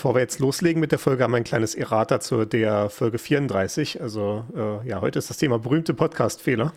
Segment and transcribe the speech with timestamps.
[0.00, 3.18] bevor wir jetzt loslegen mit der Folge, haben wir ein kleines Errata zu der Folge
[3.18, 4.00] 34.
[4.00, 6.72] Also äh, ja, heute ist das Thema berühmte Podcast-Fehler.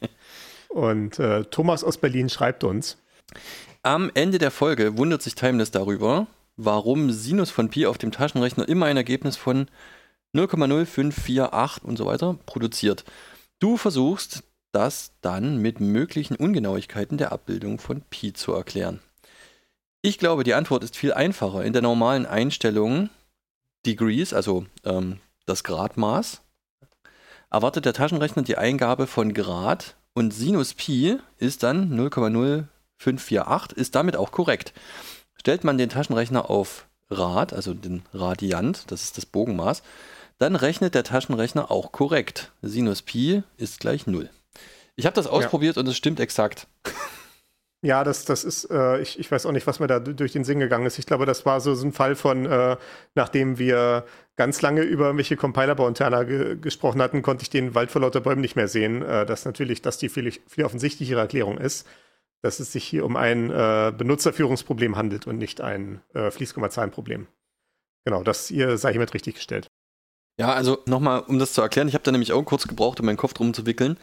[0.68, 2.98] Und äh, Thomas aus Berlin schreibt uns.
[3.84, 8.68] Am Ende der Folge wundert sich Timeless darüber, warum Sinus von Pi auf dem Taschenrechner
[8.68, 9.68] immer ein Ergebnis von
[10.34, 13.04] 0,0548 und so weiter produziert.
[13.60, 18.98] Du versuchst das dann mit möglichen Ungenauigkeiten der Abbildung von Pi zu erklären.
[20.00, 21.64] Ich glaube, die Antwort ist viel einfacher.
[21.64, 23.10] In der normalen Einstellung
[23.84, 26.40] Degrees, also ähm, das Gradmaß,
[27.50, 34.16] erwartet der Taschenrechner die Eingabe von Grad und Sinus Pi ist dann 0,0548, ist damit
[34.16, 34.72] auch korrekt.
[35.34, 39.82] Stellt man den Taschenrechner auf Rad, also den Radiant, das ist das Bogenmaß,
[40.38, 42.52] dann rechnet der Taschenrechner auch korrekt.
[42.62, 44.30] Sinus Pi ist gleich 0.
[44.94, 45.80] Ich habe das ausprobiert ja.
[45.80, 46.68] und es stimmt exakt.
[47.80, 50.42] Ja, das, das ist, äh, ich, ich weiß auch nicht, was mir da durch den
[50.42, 50.98] Sinn gegangen ist.
[50.98, 52.76] Ich glaube, das war so, so ein Fall von, äh,
[53.14, 57.76] nachdem wir ganz lange über irgendwelche Compiler bei Interna ge gesprochen hatten, konnte ich den
[57.76, 59.02] Wald vor lauter Bäumen nicht mehr sehen.
[59.02, 61.86] Äh, dass natürlich, dass die viel, viel offensichtlichere Erklärung ist,
[62.42, 67.28] dass es sich hier um ein äh, Benutzerführungsproblem handelt und nicht ein äh, Fließkommazahlenproblem.
[68.04, 69.68] Genau, das hier sei hiermit richtig gestellt.
[70.40, 73.06] Ja, also nochmal, um das zu erklären, ich habe da nämlich auch kurz gebraucht, um
[73.06, 73.98] meinen Kopf drum zu wickeln.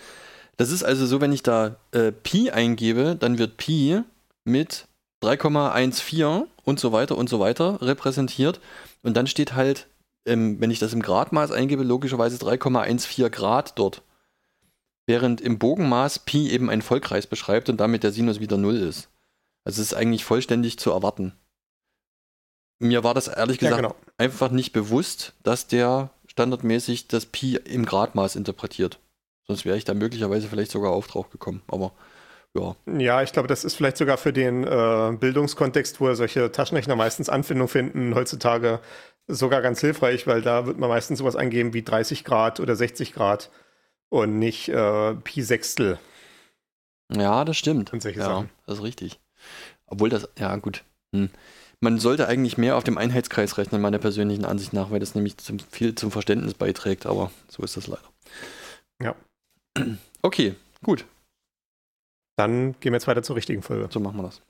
[0.58, 4.02] Das ist also so, wenn ich da äh, Pi eingebe, dann wird Pi
[4.46, 4.88] mit
[5.24, 8.62] 3,14 und so weiter und so weiter repräsentiert.
[9.02, 9.88] Und dann steht halt,
[10.26, 14.02] ähm, wenn ich das im Gradmaß eingebe, logischerweise 3,14 Grad dort.
[15.08, 19.10] Während im Bogenmaß Pi eben einen Vollkreis beschreibt und damit der Sinus wieder 0 ist.
[19.64, 21.34] Also es ist eigentlich vollständig zu erwarten.
[22.80, 23.96] Mir war das ehrlich gesagt ja, genau.
[24.18, 29.00] einfach nicht bewusst, dass der standardmäßig das Pi im Gradmaß interpretiert.
[29.48, 31.62] Sonst wäre ich da möglicherweise vielleicht sogar auf drauf gekommen.
[31.68, 31.92] Aber
[32.56, 32.76] ja.
[32.98, 37.30] Ja, ich glaube, das ist vielleicht sogar für den äh, Bildungskontext, wo solche Taschenrechner meistens
[37.30, 38.80] Anwendung finden, heutzutage
[39.28, 43.14] sogar ganz hilfreich, weil da wird man meistens sowas eingeben wie 30 Grad oder 60
[43.14, 43.52] Grad
[44.10, 46.00] und nicht äh, Pi Sechstel.
[47.12, 47.92] Ja, das stimmt.
[47.94, 48.50] Und solche ja, Sachen.
[48.66, 49.20] das ist richtig.
[49.88, 50.84] Obwohl das, ja gut.
[51.14, 51.30] Hm.
[51.82, 55.38] Man sollte eigentlich mehr auf dem Einheitskreis rechnen, meiner persönlichen Ansicht nach, weil das nämlich
[55.38, 58.08] zum, viel zum Verständnis beiträgt, aber so ist das leider.
[59.02, 59.16] Ja.
[60.22, 61.06] Okay, gut.
[62.38, 63.88] Dann gehen wir jetzt weiter zur richtigen Folge.
[63.92, 64.42] So machen wir das.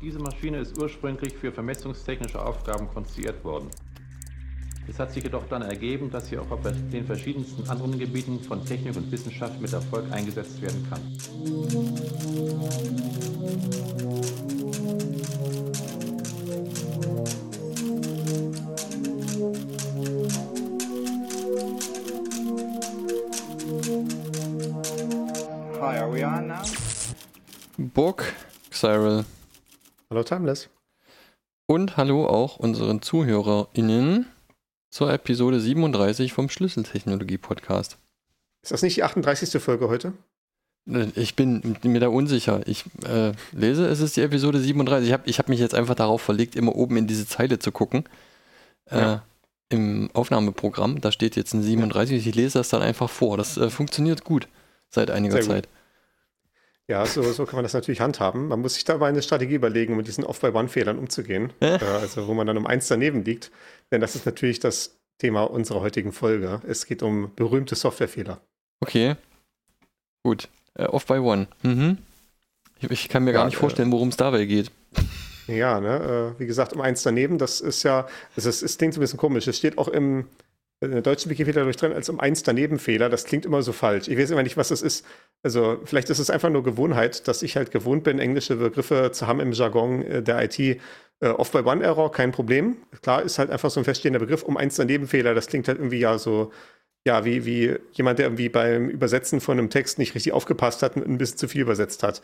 [0.00, 3.70] Diese Maschine ist ursprünglich für vermessungstechnische Aufgaben konstruiert worden.
[4.86, 8.62] Es hat sich jedoch dann ergeben, dass sie auch auf den verschiedensten anderen Gebieten von
[8.66, 11.00] Technik und Wissenschaft mit Erfolg eingesetzt werden kann.
[27.94, 28.34] Burg
[28.72, 29.24] Cyril.
[30.10, 30.68] Hallo Timeless.
[31.66, 34.26] Und hallo auch unseren ZuhörerInnen
[34.90, 37.98] zur Episode 37 vom Schlüsseltechnologie-Podcast.
[38.62, 39.62] Ist das nicht die 38.
[39.62, 40.12] Folge heute?
[40.90, 42.62] Äh, ich bin mir da unsicher.
[42.66, 45.06] Ich äh, lese, es ist die Episode 37.
[45.06, 47.70] Ich habe ich hab mich jetzt einfach darauf verlegt, immer oben in diese Zeile zu
[47.70, 48.08] gucken.
[48.86, 49.22] Äh, ja.
[49.68, 52.26] Im Aufnahmeprogramm, da steht jetzt ein 37.
[52.26, 53.36] Ich lese das dann einfach vor.
[53.36, 54.48] Das äh, funktioniert gut
[54.90, 55.68] seit einiger Zeit.
[56.90, 58.48] Ja, so, so kann man das natürlich handhaben.
[58.48, 61.52] Man muss sich dabei eine Strategie überlegen, um mit diesen Off-by-One-Fehlern umzugehen.
[61.60, 61.78] Äh?
[61.82, 63.50] also wo man dann um eins daneben liegt.
[63.90, 66.60] Denn das ist natürlich das Thema unserer heutigen Folge.
[66.66, 68.40] Es geht um berühmte Softwarefehler.
[68.80, 69.16] Okay.
[70.22, 70.48] Gut.
[70.74, 71.46] Äh, Off-by-One.
[71.62, 71.98] Mhm.
[72.80, 74.70] Ich, ich, kann mir ja, gar nicht vorstellen, worum es dabei geht.
[75.46, 78.06] Ja, ne, äh, wie gesagt, um eins daneben, das ist ja,
[78.36, 79.46] also es, es klingt so ein bisschen komisch.
[79.46, 80.26] Es steht auch im,
[80.84, 83.08] in der deutschen Wikipedia durch drin als um eins daneben Fehler.
[83.08, 84.08] Das klingt immer so falsch.
[84.08, 85.04] Ich weiß immer nicht, was das ist.
[85.42, 89.26] Also vielleicht ist es einfach nur Gewohnheit, dass ich halt gewohnt bin, englische Begriffe zu
[89.26, 90.58] haben im Jargon äh, der IT.
[90.58, 90.78] Äh,
[91.28, 92.76] Off-by-One-Error, kein Problem.
[93.02, 94.42] Klar, ist halt einfach so ein feststehender Begriff.
[94.42, 96.52] Um eins daneben Fehler, das klingt halt irgendwie ja so,
[97.06, 100.96] ja, wie, wie jemand, der irgendwie beim Übersetzen von einem Text nicht richtig aufgepasst hat
[100.96, 102.22] und ein bisschen zu viel übersetzt hat.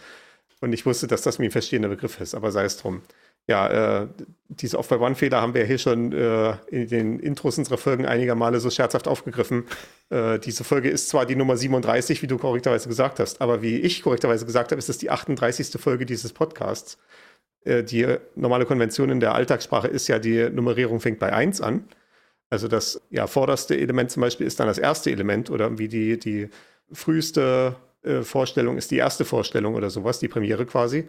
[0.60, 3.02] Und ich wusste, dass das mir ein feststehender Begriff ist, aber sei es drum
[3.50, 4.06] ja, äh,
[4.48, 8.70] diese Off-by-One-Fehler haben wir hier schon äh, in den Intros unserer Folgen einiger Male so
[8.70, 9.64] scherzhaft aufgegriffen.
[10.08, 13.76] Äh, diese Folge ist zwar die Nummer 37, wie du korrekterweise gesagt hast, aber wie
[13.76, 15.80] ich korrekterweise gesagt habe, ist es die 38.
[15.80, 16.96] Folge dieses Podcasts.
[17.64, 18.06] Äh, die
[18.36, 21.88] normale Konvention in der Alltagssprache ist ja, die Nummerierung fängt bei 1 an.
[22.50, 26.18] Also das ja, vorderste Element zum Beispiel ist dann das erste Element oder wie die,
[26.20, 26.50] die
[26.92, 31.08] früheste äh, Vorstellung ist die erste Vorstellung oder sowas, die Premiere quasi.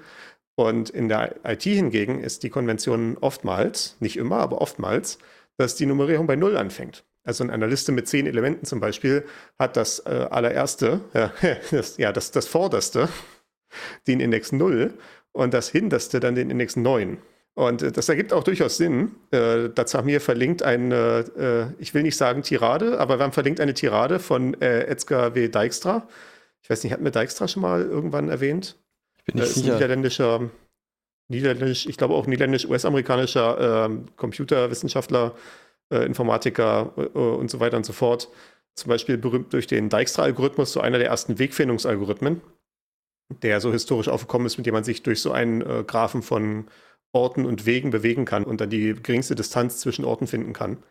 [0.62, 5.18] Und in der IT hingegen ist die Konvention oftmals, nicht immer, aber oftmals,
[5.58, 7.04] dass die Nummerierung bei Null anfängt.
[7.24, 9.26] Also in einer Liste mit zehn Elementen zum Beispiel
[9.58, 11.34] hat das äh, allererste, ja,
[11.72, 13.10] das, ja, das, das vorderste,
[14.08, 14.94] den Index 0
[15.32, 17.18] und das hinterste dann den Index 9.
[17.56, 19.16] Und äh, das ergibt auch durchaus Sinn.
[19.32, 23.34] Äh, dazu haben wir verlinkt eine, äh, ich will nicht sagen Tirade, aber wir haben
[23.34, 25.48] verlinkt eine Tirade von äh, Edgar W.
[25.48, 26.08] Dijkstra.
[26.62, 28.78] Ich weiß nicht, hatten wir Dijkstra schon mal irgendwann erwähnt?
[29.32, 29.74] Ich bin ist ein sicher.
[29.76, 30.50] niederländischer,
[31.30, 35.36] niederländisch, ich glaube auch niederländisch-US-amerikanischer ähm, Computerwissenschaftler,
[35.90, 38.28] äh, Informatiker äh, und so weiter und so fort.
[38.76, 42.42] Zum Beispiel berühmt durch den Dijkstra-Algorithmus, so einer der ersten Wegfindungsalgorithmen,
[43.42, 46.68] der so historisch aufgekommen ist, mit dem man sich durch so einen äh, Graphen von
[47.14, 50.84] Orten und Wegen bewegen kann und dann die geringste Distanz zwischen Orten finden kann.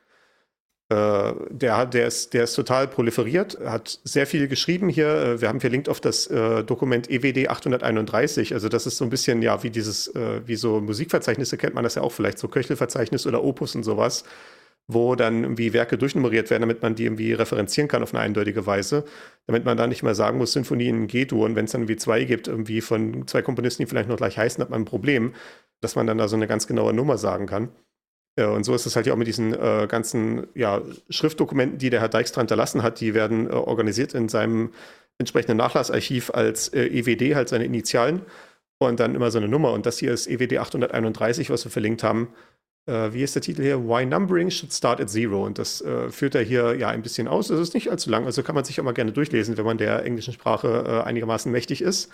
[0.91, 5.09] Äh, der, hat, der, ist, der ist total proliferiert, hat sehr viel geschrieben hier.
[5.09, 8.55] Äh, Wir haben verlinkt auf das äh, Dokument EWD 831.
[8.55, 11.85] Also das ist so ein bisschen, ja, wie dieses, äh, wie so Musikverzeichnisse kennt man
[11.85, 14.25] das ja auch vielleicht, so Köchelverzeichnis oder Opus und sowas,
[14.89, 18.67] wo dann irgendwie Werke durchnummeriert werden, damit man die irgendwie referenzieren kann auf eine eindeutige
[18.67, 19.05] Weise,
[19.47, 21.99] damit man da nicht mehr sagen muss, Sinfonie in G-Dur und wenn es dann irgendwie
[21.99, 25.35] zwei gibt, irgendwie von zwei Komponisten, die vielleicht noch gleich heißen, hat man ein Problem,
[25.81, 27.69] dass man dann da so eine ganz genaue Nummer sagen kann.
[28.39, 31.91] Ja, und so ist es halt ja auch mit diesen äh, ganzen ja, Schriftdokumenten, die
[31.91, 33.01] der Herr Dijkstra hinterlassen hat.
[33.01, 34.71] Die werden äh, organisiert in seinem
[35.19, 38.23] entsprechenden Nachlassarchiv als äh, EWD, halt seine Initialen.
[38.79, 39.73] Und dann immer so eine Nummer.
[39.73, 42.33] Und das hier ist EWD 831, was wir verlinkt haben.
[42.87, 43.87] Äh, wie ist der Titel hier?
[43.87, 45.45] Why Numbering should start at zero.
[45.45, 47.51] Und das äh, führt er hier ja ein bisschen aus.
[47.51, 49.77] Es ist nicht allzu lang, also kann man sich auch mal gerne durchlesen, wenn man
[49.77, 52.11] der englischen Sprache äh, einigermaßen mächtig ist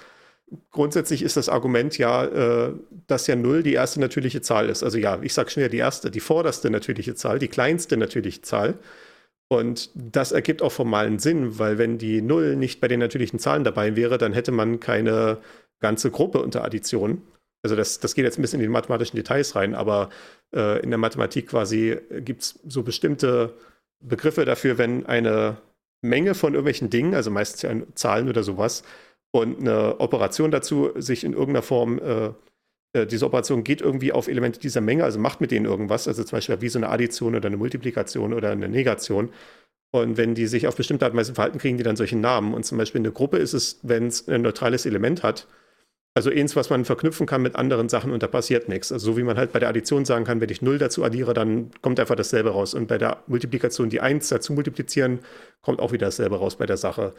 [0.71, 2.73] grundsätzlich ist das Argument ja, äh,
[3.07, 4.83] dass ja 0 die erste natürliche Zahl ist.
[4.83, 8.43] Also ja, ich sage schon ja die erste, die vorderste natürliche Zahl, die kleinste natürliche
[8.43, 8.75] Zahl.
[9.49, 13.65] Und das ergibt auch formalen Sinn, weil wenn die 0 nicht bei den natürlichen Zahlen
[13.65, 15.39] dabei wäre, dann hätte man keine
[15.81, 17.23] ganze Gruppe unter Addition.
[17.63, 20.11] Also das, das geht jetzt ein bisschen in die mathematischen Details rein, aber
[20.55, 23.55] äh, in der Mathematik quasi gibt es so bestimmte
[24.01, 25.57] Begriffe dafür, wenn eine
[26.03, 28.85] Menge von irgendwelchen Dingen, also meistens ja Zahlen oder sowas,
[29.43, 32.31] und eine Operation dazu sich in irgendeiner Form, äh,
[32.93, 36.25] äh, diese Operation geht irgendwie auf Elemente dieser Menge, also macht mit denen irgendwas, also
[36.25, 39.31] zum Beispiel wie so eine Addition oder eine Multiplikation oder eine Negation.
[39.93, 42.55] Und wenn die sich auf bestimmte Art und Weise verhalten, kriegen die dann solche Namen.
[42.55, 45.47] Und zum Beispiel eine Gruppe ist es, wenn es ein neutrales Element hat,
[46.17, 48.91] also eins, was man verknüpfen kann mit anderen Sachen und da passiert nichts.
[48.91, 51.35] Also so wie man halt bei der Addition sagen kann, wenn ich 0 dazu addiere,
[51.35, 52.73] dann kommt einfach dasselbe raus.
[52.73, 55.19] Und bei der Multiplikation die 1 dazu multiplizieren,
[55.61, 57.13] kommt auch wieder dasselbe raus bei der Sache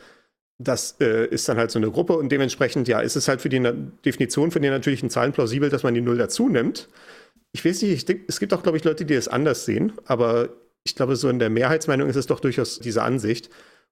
[0.59, 3.49] das äh, ist dann halt so eine Gruppe und dementsprechend, ja, ist es halt für
[3.49, 3.73] die Na
[4.05, 6.89] Definition von den natürlichen Zahlen plausibel, dass man die Null dazu nimmt.
[7.51, 9.93] Ich weiß nicht, ich denk, es gibt auch, glaube ich, Leute, die das anders sehen,
[10.05, 10.49] aber
[10.83, 13.49] ich glaube, so in der Mehrheitsmeinung ist es doch durchaus diese Ansicht.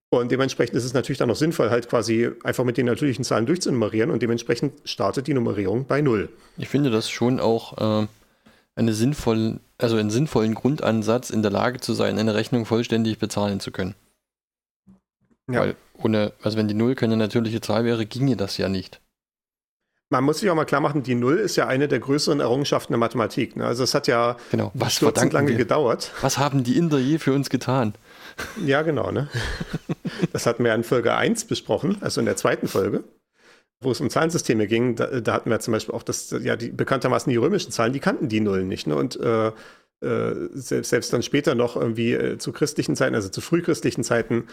[0.10, 3.46] Und dementsprechend ist es natürlich dann auch sinnvoll, halt quasi einfach mit den natürlichen Zahlen
[3.46, 6.30] durchzunummerieren und dementsprechend startet die Nummerierung bei Null.
[6.58, 8.08] Ich finde das schon auch äh,
[8.76, 13.60] eine sinnvolle, also einen sinnvollen Grundansatz, in der Lage zu sein, eine Rechnung vollständig bezahlen
[13.60, 13.96] zu können.
[15.52, 15.62] Ja.
[15.62, 19.02] Weil ohne, also wenn die Null keine natürliche Zahl wäre, ginge das ja nicht.
[20.10, 22.94] Man muss sich auch mal klar machen, die Null ist ja eine der größeren Errungenschaften
[22.94, 23.56] der Mathematik.
[23.56, 23.66] Ne?
[23.66, 24.72] Also es hat ja Genau.
[24.76, 25.58] Was lange wir?
[25.58, 26.12] gedauert.
[26.22, 27.96] Was haben die Inder je für uns getan?
[28.64, 29.12] Ja, genau.
[29.12, 29.30] Ne?
[30.32, 33.04] Das hatten wir in Folge 1 besprochen, also in der zweiten Folge,
[33.82, 34.96] wo es um Zahlensysteme ging.
[34.96, 38.00] Da, da hatten wir zum Beispiel auch das, ja, die bekanntermaßen die römischen Zahlen, die
[38.00, 38.88] kannten die Nullen nicht.
[38.88, 38.96] Ne?
[38.96, 39.52] Und äh,
[40.52, 44.46] selbst, selbst dann später noch irgendwie äh, zu christlichen Zeiten, also zu frühchristlichen Zeiten,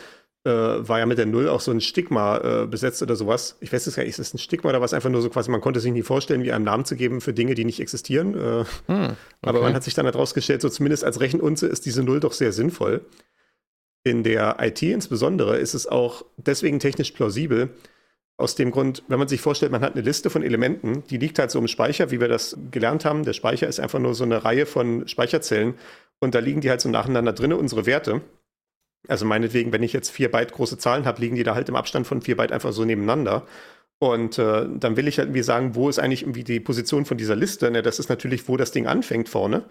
[0.45, 3.57] äh, war ja mit der Null auch so ein Stigma äh, besetzt oder sowas.
[3.61, 5.51] Ich weiß es gar nicht, ist das ein Stigma oder was einfach nur so quasi,
[5.51, 8.35] man konnte sich nie vorstellen, wie einem Namen zu geben für Dinge, die nicht existieren.
[8.35, 9.67] Äh, Hm, aber okay.
[9.67, 13.05] man hat sich dann herausgestellt, so zumindest als Rechenunze ist diese Null doch sehr sinnvoll.
[14.05, 17.71] In der IT insbesondere ist es auch deswegen technisch plausibel.
[18.43, 21.39] Aus dem Grund, wenn man sich vorstellt, man hat eine Liste von Elementen, die liegt
[21.39, 23.25] halt so im Speicher, wie wir das gelernt haben.
[23.25, 25.75] Der Speicher ist einfach nur so eine Reihe von Speicherzellen
[26.19, 28.21] und da liegen die halt so nacheinander drin, unsere Werte.
[29.09, 31.77] Also meinetwegen, wenn ich jetzt vier Byte große Zahlen habe, liegen die da halt im
[31.77, 33.47] Abstand von vier Byte einfach so nebeneinander.
[34.01, 37.19] Und äh, dann will ich halt irgendwie sagen, wo ist eigentlich irgendwie die Position von
[37.19, 37.71] dieser Liste?
[37.71, 39.65] Ne, das ist natürlich, wo das Ding anfängt vorne.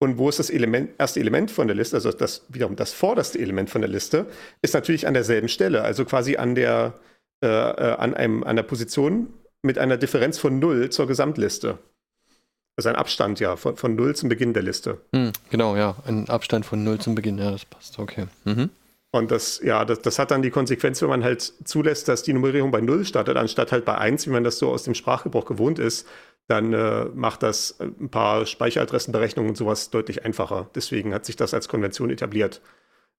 [0.00, 3.38] Und wo ist das Element, erste Element von der Liste, also das wiederum das vorderste
[3.38, 4.26] Element von der Liste,
[4.62, 6.94] ist natürlich an derselben Stelle, also quasi an der,
[7.42, 11.78] äh, äh, an, einem, an der Position mit einer Differenz von 0 zur Gesamtliste.
[12.76, 15.00] Also ein Abstand, ja, von, von 0 zum Beginn der Liste.
[15.14, 15.96] Hm, genau, ja.
[16.06, 18.26] Ein Abstand von 0 zum Beginn, ja, das passt, okay.
[18.44, 18.70] Mhm.
[19.10, 22.32] Und das, ja, das, das hat dann die Konsequenz, wenn man halt zulässt, dass die
[22.32, 25.46] Nummerierung bei 0 startet, anstatt halt bei 1, wie man das so aus dem Sprachgebrauch
[25.46, 26.06] gewohnt ist,
[26.46, 30.70] dann äh, macht das ein paar Speicheradressenberechnungen und sowas deutlich einfacher.
[30.74, 32.60] Deswegen hat sich das als Konvention etabliert.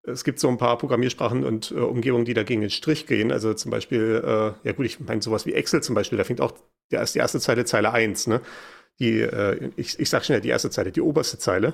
[0.04, 3.32] Es gibt so ein paar Programmiersprachen und äh, Umgebungen, die dagegen den Strich gehen.
[3.32, 6.42] Also zum Beispiel, äh, ja gut, ich meine sowas wie Excel zum Beispiel, da fängt
[6.42, 6.54] auch
[6.92, 8.42] der die erste Zeile Zeile 1, ne?
[9.00, 11.74] Die, äh, ich, ich sag schnell die erste Zeile, die oberste Zeile.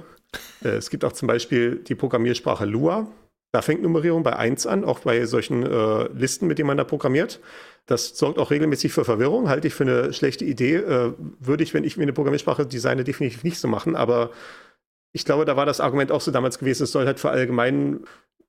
[0.64, 3.08] Äh, es gibt auch zum Beispiel die Programmiersprache Lua.
[3.52, 6.84] Da fängt Nummerierung bei 1 an, auch bei solchen äh, Listen, mit denen man da
[6.84, 7.40] programmiert.
[7.86, 10.76] Das sorgt auch regelmäßig für Verwirrung, halte ich für eine schlechte Idee.
[10.76, 13.96] Äh, würde ich, wenn ich mir eine Programmiersprache designe, definitiv nicht so machen.
[13.96, 14.32] Aber
[15.16, 18.02] ich glaube, da war das Argument auch so damals gewesen, es soll halt für allgemein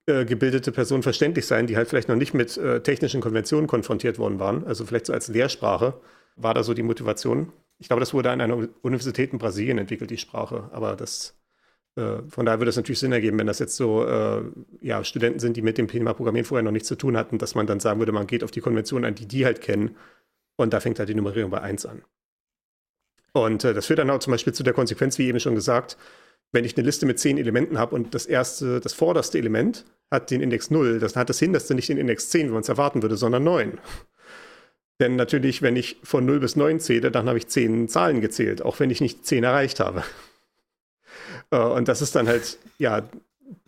[0.06, 4.18] äh, gebildete Personen verständlich sein, die halt vielleicht noch nicht mit äh, technischen Konventionen konfrontiert
[4.18, 4.66] worden waren.
[4.66, 5.94] Also vielleicht so als Lehrsprache
[6.35, 7.52] war da so die Motivation.
[7.78, 10.68] Ich glaube, das wurde an einer Universität in Brasilien entwickelt, die Sprache.
[10.73, 11.37] Aber das
[11.94, 14.42] äh, von daher würde es natürlich Sinn ergeben, wenn das jetzt so äh,
[14.80, 17.54] ja, Studenten sind, die mit dem Thema Programmieren vorher noch nichts zu tun hatten, dass
[17.54, 19.94] man dann sagen würde, man geht auf die Konvention ein, die die halt kennen
[20.56, 22.02] und da fängt halt die Nummerierung bei 1 an.
[23.35, 25.96] Und äh, das führt dann auch zum Beispiel zu der Konsequenz, wie eben schon gesagt,
[26.52, 30.30] wenn ich eine Liste mit zehn Elementen habe und das erste, das vorderste Element hat
[30.30, 33.02] den Index 0, das hat das Hinterste nicht den Index 10, wie man es erwarten
[33.02, 33.78] würde, sondern 9.
[35.00, 38.62] Denn natürlich, wenn ich von 0 bis 9 zähle, dann habe ich 10 Zahlen gezählt,
[38.62, 40.02] auch wenn ich nicht 10 erreicht habe.
[41.50, 43.08] Äh, und das ist dann halt, ja,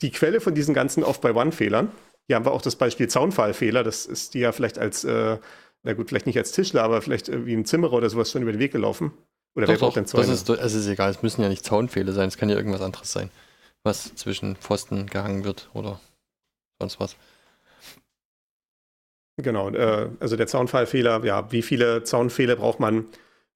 [0.02, 1.92] die Quelle von diesen ganzen Off-by-One-Fehlern.
[2.26, 3.84] Hier haben wir auch das Beispiel Zaunfallfehler.
[3.84, 5.38] Das ist dir ja vielleicht als, äh,
[5.84, 8.52] na gut, vielleicht nicht als Tischler, aber vielleicht wie ein Zimmerer oder sowas schon über
[8.52, 9.12] den Weg gelaufen.
[9.58, 10.28] Oder doch, wer braucht denn Zäune?
[10.28, 12.80] Das ist, es ist egal, es müssen ja nicht Zaunfehler sein, es kann ja irgendwas
[12.80, 13.28] anderes sein,
[13.82, 15.98] was zwischen Pfosten gehangen wird oder
[16.78, 17.16] sonst was.
[19.36, 23.06] Genau, äh, also der Zaunfallfehler, ja, wie viele Zaunfehler braucht man,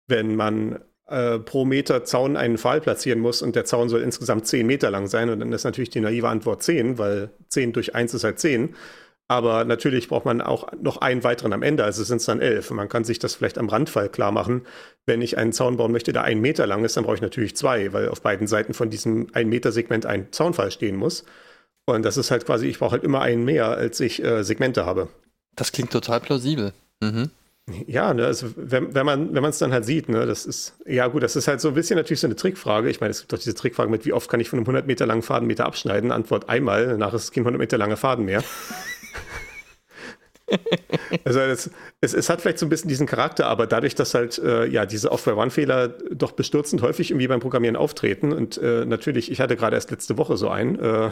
[0.08, 4.48] wenn man äh, pro Meter Zaun einen Pfahl platzieren muss und der Zaun soll insgesamt
[4.48, 7.94] 10 Meter lang sein und dann ist natürlich die naive Antwort 10, weil 10 durch
[7.94, 8.74] 1 ist halt 10.
[9.32, 12.70] Aber natürlich braucht man auch noch einen weiteren am Ende, also sind es dann 11.
[12.72, 14.66] Man kann sich das vielleicht am Randfall klar machen.
[15.06, 17.56] Wenn ich einen Zaun bauen möchte, der einen Meter lang ist, dann brauche ich natürlich
[17.56, 21.24] zwei, weil auf beiden Seiten von diesem 1 Meter Segment ein Zaunfall stehen muss.
[21.86, 24.84] Und das ist halt quasi, ich brauche halt immer einen mehr, als ich äh, Segmente
[24.84, 25.08] habe.
[25.56, 26.74] Das klingt total plausibel.
[27.00, 27.30] Mhm.
[27.86, 31.06] Ja, ne, also wenn, wenn man wenn es dann halt sieht, ne, das ist ja
[31.06, 32.90] gut, das ist halt so ein bisschen natürlich so eine Trickfrage.
[32.90, 34.86] Ich meine, es gibt doch diese Trickfrage mit, wie oft kann ich von einem 100
[34.86, 36.12] Meter langen Faden Meter abschneiden?
[36.12, 38.44] Antwort einmal, danach ist es kein 100 Meter langer Faden mehr.
[41.24, 44.38] also es, es, es, hat vielleicht so ein bisschen diesen Charakter, aber dadurch, dass halt
[44.38, 49.40] äh, ja diese Off-by-One-Fehler doch bestürzend häufig irgendwie beim Programmieren auftreten und äh, natürlich, ich
[49.40, 51.10] hatte gerade erst letzte Woche so einen, äh,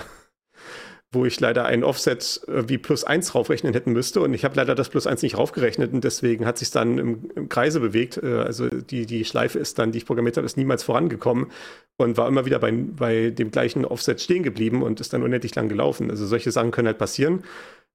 [1.12, 4.21] wo ich leider ein Offset wie plus eins raufrechnen hätten müsste.
[4.21, 7.30] Und ich habe leider das plus eins nicht raufgerechnet und deswegen hat sich dann im,
[7.35, 8.19] im, Kreise bewegt.
[8.23, 11.50] Äh, also die, die Schleife ist dann, die ich programmiert habe, ist niemals vorangekommen
[11.97, 15.54] und war immer wieder bei, bei dem gleichen Offset stehen geblieben und ist dann unendlich
[15.54, 16.11] lang gelaufen.
[16.11, 17.42] Also solche Sachen können halt passieren.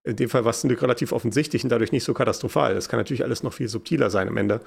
[0.06, 2.76] In dem Fall war es relativ offensichtlich und dadurch nicht so katastrophal.
[2.76, 4.62] Das kann natürlich alles noch viel subtiler sein am Ende.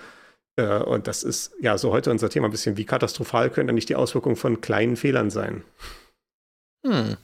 [0.57, 3.77] Äh, und das ist ja so heute unser Thema ein bisschen, wie katastrophal können dann
[3.77, 5.63] nicht die Auswirkungen von kleinen Fehlern sein?
[6.85, 7.17] Hm.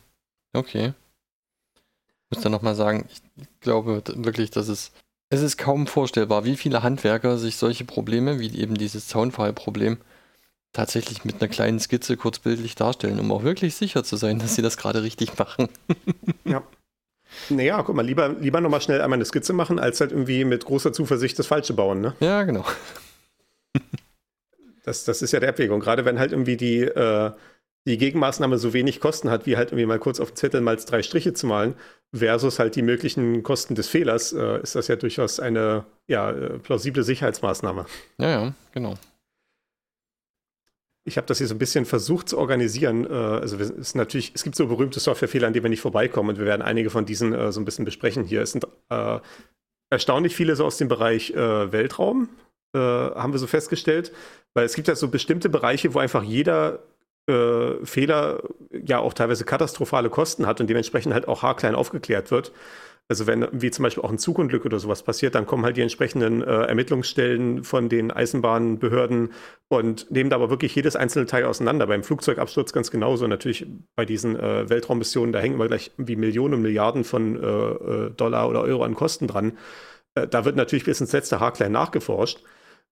[0.53, 0.95] Okay
[2.35, 3.21] muss dann nochmal sagen, ich
[3.61, 4.93] glaube wirklich, dass es,
[5.31, 9.99] es ist kaum vorstellbar, wie viele Handwerker sich solche Probleme, wie eben dieses Zaunfallproblem,
[10.73, 14.63] tatsächlich mit einer kleinen Skizze kurzbildlich darstellen, um auch wirklich sicher zu sein, dass sie
[14.63, 15.69] das gerade richtig machen.
[16.45, 16.63] ja.
[17.49, 20.65] Naja, guck mal, lieber, lieber nochmal schnell einmal eine Skizze machen, als halt irgendwie mit
[20.65, 22.15] großer Zuversicht das Falsche bauen, ne?
[22.21, 22.65] Ja, genau.
[24.85, 25.81] das, das ist ja der Abwägung.
[25.81, 27.33] Gerade wenn halt irgendwie die, äh,
[27.87, 30.77] die Gegenmaßnahme so wenig Kosten hat, wie halt irgendwie mal kurz auf den Zettel mal
[30.77, 31.75] drei Striche zu malen,
[32.15, 36.59] versus halt die möglichen Kosten des Fehlers, äh, ist das ja durchaus eine ja, äh,
[36.59, 37.87] plausible Sicherheitsmaßnahme.
[38.19, 38.95] Ja, ja, genau.
[41.07, 43.05] Ich habe das hier so ein bisschen versucht zu organisieren.
[43.05, 46.31] Äh, also es ist natürlich, es gibt so berühmte Softwarefehler, an denen wir nicht vorbeikommen
[46.31, 48.43] und wir werden einige von diesen äh, so ein bisschen besprechen hier.
[48.43, 49.19] Es sind äh,
[49.91, 52.29] erstaunlich viele so aus dem Bereich äh, Weltraum,
[52.77, 54.11] haben wir so festgestellt,
[54.53, 56.83] weil es gibt ja so bestimmte Bereiche, wo einfach jeder
[57.27, 62.53] äh, Fehler ja auch teilweise katastrophale Kosten hat und dementsprechend halt auch haarklein aufgeklärt wird.
[63.09, 65.83] Also wenn wie zum Beispiel auch ein Zugunglück oder sowas passiert, dann kommen halt die
[65.83, 69.33] entsprechenden äh, Ermittlungsstellen von den Eisenbahnbehörden
[69.69, 71.87] und nehmen da aber wirklich jedes einzelne Teil auseinander.
[71.87, 73.27] Beim Flugzeugabsturz ganz genauso.
[73.27, 77.47] Natürlich bei diesen äh, Weltraummissionen, da hängen immer gleich wie Millionen und Milliarden von äh,
[77.47, 79.59] äh Dollar oder Euro an Kosten dran.
[80.15, 82.43] Äh, da wird natürlich bis ins letzte Haarklein nachgeforscht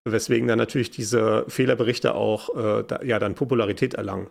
[0.05, 4.31] weswegen dann natürlich diese Fehlerberichte auch äh, da, ja dann Popularität erlangen.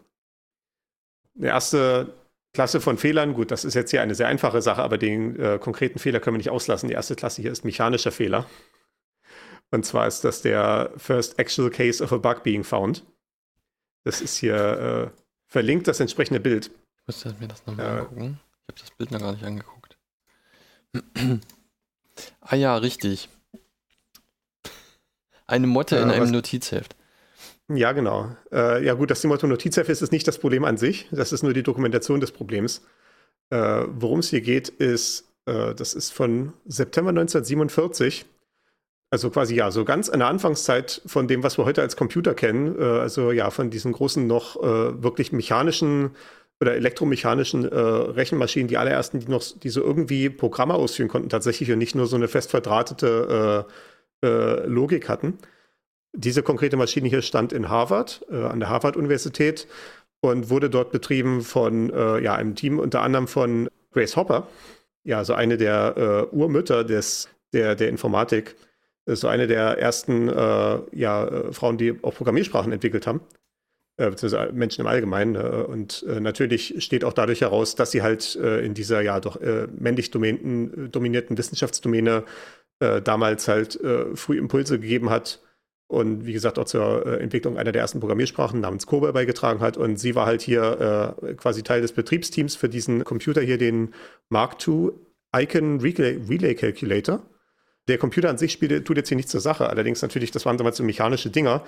[1.38, 2.14] Eine erste
[2.54, 5.58] Klasse von Fehlern, gut, das ist jetzt hier eine sehr einfache Sache, aber den äh,
[5.58, 6.90] konkreten Fehler können wir nicht auslassen.
[6.90, 8.46] Die erste Klasse hier ist mechanischer Fehler.
[9.72, 13.06] Und zwar ist das der First Actual Case of a Bug Being Found.
[14.04, 16.72] Das ist hier äh, verlinkt, das entsprechende Bild.
[16.98, 18.40] Ich müsste mir das nochmal äh, angucken.
[18.42, 19.98] Ich habe das Bild noch gar nicht angeguckt.
[22.42, 23.30] ah ja, richtig.
[25.48, 26.96] Eine Motte in einem was, Notizheft.
[27.70, 28.36] Ja, genau.
[28.52, 31.08] Äh, ja, gut, dass die Motto Notizheft ist, ist nicht das Problem an sich.
[31.12, 32.82] Das ist nur die Dokumentation des Problems.
[33.50, 38.26] Äh, Worum es hier geht, ist, äh, das ist von September 1947.
[39.10, 42.34] Also quasi ja, so ganz an der Anfangszeit von dem, was wir heute als Computer
[42.34, 42.78] kennen.
[42.80, 46.12] Äh, also ja, von diesen großen noch äh, wirklich mechanischen
[46.62, 51.72] oder elektromechanischen äh, Rechenmaschinen, die allerersten, die noch, die so irgendwie Programme ausführen konnten, tatsächlich
[51.72, 53.66] und nicht nur so eine fest verdrahtete
[54.24, 55.40] Logik hatten.
[56.14, 59.68] Diese konkrete Maschine hier stand in Harvard, äh, an der Harvard-Universität
[60.20, 64.48] und wurde dort betrieben von äh, ja, einem Team unter anderem von Grace Hopper,
[65.04, 68.56] ja, so eine der äh, Urmütter des, der, der Informatik,
[69.08, 70.28] so eine der ersten
[70.92, 73.22] ja, Frauen, die auch Programmiersprachen entwickelt haben
[73.98, 75.36] beziehungsweise Menschen im Allgemeinen.
[75.36, 79.40] und natürlich steht auch dadurch heraus, dass sie halt in dieser ja doch
[79.76, 82.24] männlich dominierten Wissenschaftsdomäne
[82.80, 83.80] damals halt
[84.14, 85.40] früh Impulse gegeben hat
[85.92, 89.76] und wie gesagt auch zur äh, Entwicklung einer der ersten Programmiersprachen namens COBOL beigetragen hat.
[89.76, 93.94] Und sie war halt hier äh, quasi Teil des Betriebsteams für diesen Computer hier, den
[94.30, 94.92] Mark II
[95.36, 97.22] Icon Relay, Relay Calculator.
[97.90, 99.68] Der Computer an sich spielt, tut jetzt hier nichts zur Sache.
[99.68, 101.66] Allerdings natürlich, das waren damals so mechanische Dinger.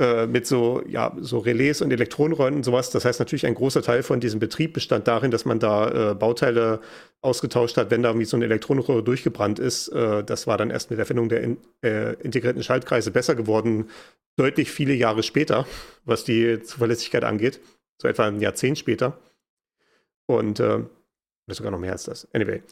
[0.00, 2.90] Äh, mit so, ja, so Relais und Elektronenröhren und sowas.
[2.90, 6.14] Das heißt natürlich, ein großer Teil von diesem Betrieb bestand darin, dass man da äh,
[6.16, 6.80] Bauteile
[7.20, 9.86] ausgetauscht hat, wenn da irgendwie so eine Elektronenröhre durchgebrannt ist.
[9.88, 13.88] Äh, das war dann erst mit der Erfindung der in, äh, integrierten Schaltkreise besser geworden,
[14.36, 15.64] deutlich viele Jahre später,
[16.04, 17.60] was die Zuverlässigkeit angeht.
[18.02, 19.16] So etwa ein Jahrzehnt später.
[20.26, 20.80] Und äh,
[21.46, 22.26] oder sogar noch mehr als das.
[22.34, 22.62] Anyway.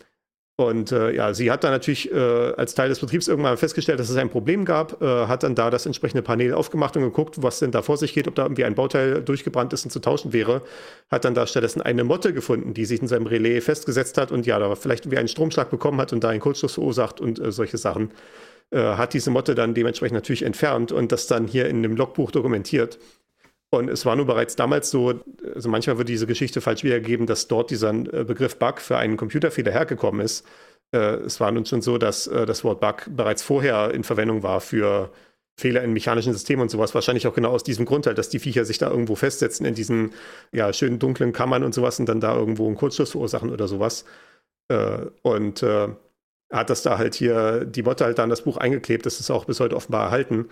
[0.56, 4.10] Und äh, ja, sie hat dann natürlich äh, als Teil des Betriebs irgendwann festgestellt, dass
[4.10, 7.58] es ein Problem gab, äh, hat dann da das entsprechende Panel aufgemacht und geguckt, was
[7.58, 10.34] denn da vor sich geht, ob da irgendwie ein Bauteil durchgebrannt ist und zu tauschen
[10.34, 10.62] wäre.
[11.10, 14.44] Hat dann da stattdessen eine Motte gefunden, die sich in seinem Relais festgesetzt hat und
[14.44, 17.50] ja, da vielleicht irgendwie einen Stromschlag bekommen hat und da einen Kurzschluss verursacht und äh,
[17.50, 18.12] solche Sachen.
[18.70, 22.30] Äh, hat diese Motte dann dementsprechend natürlich entfernt und das dann hier in dem Logbuch
[22.30, 22.98] dokumentiert.
[23.74, 25.14] Und es war nur bereits damals so,
[25.54, 29.16] also manchmal wird diese Geschichte falsch wiedergegeben, dass dort dieser äh, Begriff Bug für einen
[29.16, 30.46] Computerfehler hergekommen ist.
[30.94, 34.42] Äh, es war nun schon so, dass äh, das Wort Bug bereits vorher in Verwendung
[34.42, 35.10] war für
[35.58, 36.94] Fehler in mechanischen Systemen und sowas.
[36.94, 39.74] Wahrscheinlich auch genau aus diesem Grund halt, dass die Viecher sich da irgendwo festsetzen in
[39.74, 40.12] diesen
[40.52, 44.04] ja, schönen dunklen Kammern und sowas und dann da irgendwo einen Kurzschluss verursachen oder sowas.
[45.22, 45.64] und
[46.50, 49.06] hat das da halt hier, die Motte halt da an das Buch eingeklebt.
[49.06, 50.48] Das ist auch bis heute offenbar erhalten.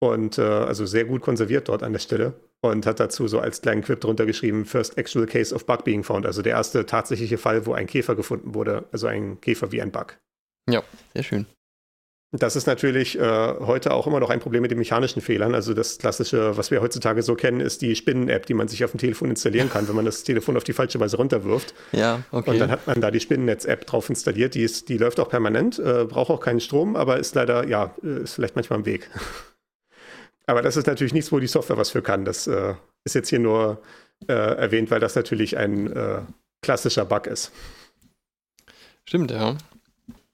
[0.00, 2.34] Und äh, also sehr gut konserviert dort an der Stelle.
[2.62, 6.04] Und hat dazu so als kleinen Quip drunter geschrieben, First Actual Case of Bug Being
[6.04, 6.26] Found.
[6.26, 8.84] Also der erste tatsächliche Fall, wo ein Käfer gefunden wurde.
[8.92, 10.18] Also ein Käfer wie ein Bug.
[10.68, 10.82] Ja,
[11.14, 11.46] sehr schön.
[12.32, 15.52] Das ist natürlich äh, heute auch immer noch ein Problem mit den mechanischen Fehlern.
[15.52, 18.92] Also das klassische, was wir heutzutage so kennen, ist die Spinnen-App, die man sich auf
[18.92, 21.74] dem Telefon installieren kann, wenn man das Telefon auf die falsche Weise runterwirft.
[21.90, 22.50] Ja, okay.
[22.50, 24.54] Und dann hat man da die Spinnennetz-App drauf installiert.
[24.54, 27.96] Die, ist, die läuft auch permanent, äh, braucht auch keinen Strom, aber ist leider, ja,
[28.04, 29.10] äh, ist vielleicht manchmal im Weg.
[30.50, 32.24] Aber das ist natürlich nichts, wo die Software was für kann.
[32.24, 33.80] Das äh, ist jetzt hier nur
[34.26, 36.22] äh, erwähnt, weil das natürlich ein äh,
[36.60, 37.52] klassischer Bug ist.
[39.04, 39.56] Stimmt, ja.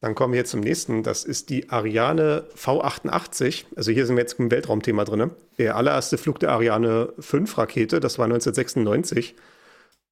[0.00, 1.02] Dann kommen wir jetzt zum nächsten.
[1.02, 3.66] Das ist die Ariane V88.
[3.76, 5.32] Also hier sind wir jetzt im Weltraumthema drin.
[5.58, 9.34] Der allererste Flug der Ariane 5 Rakete, das war 1996.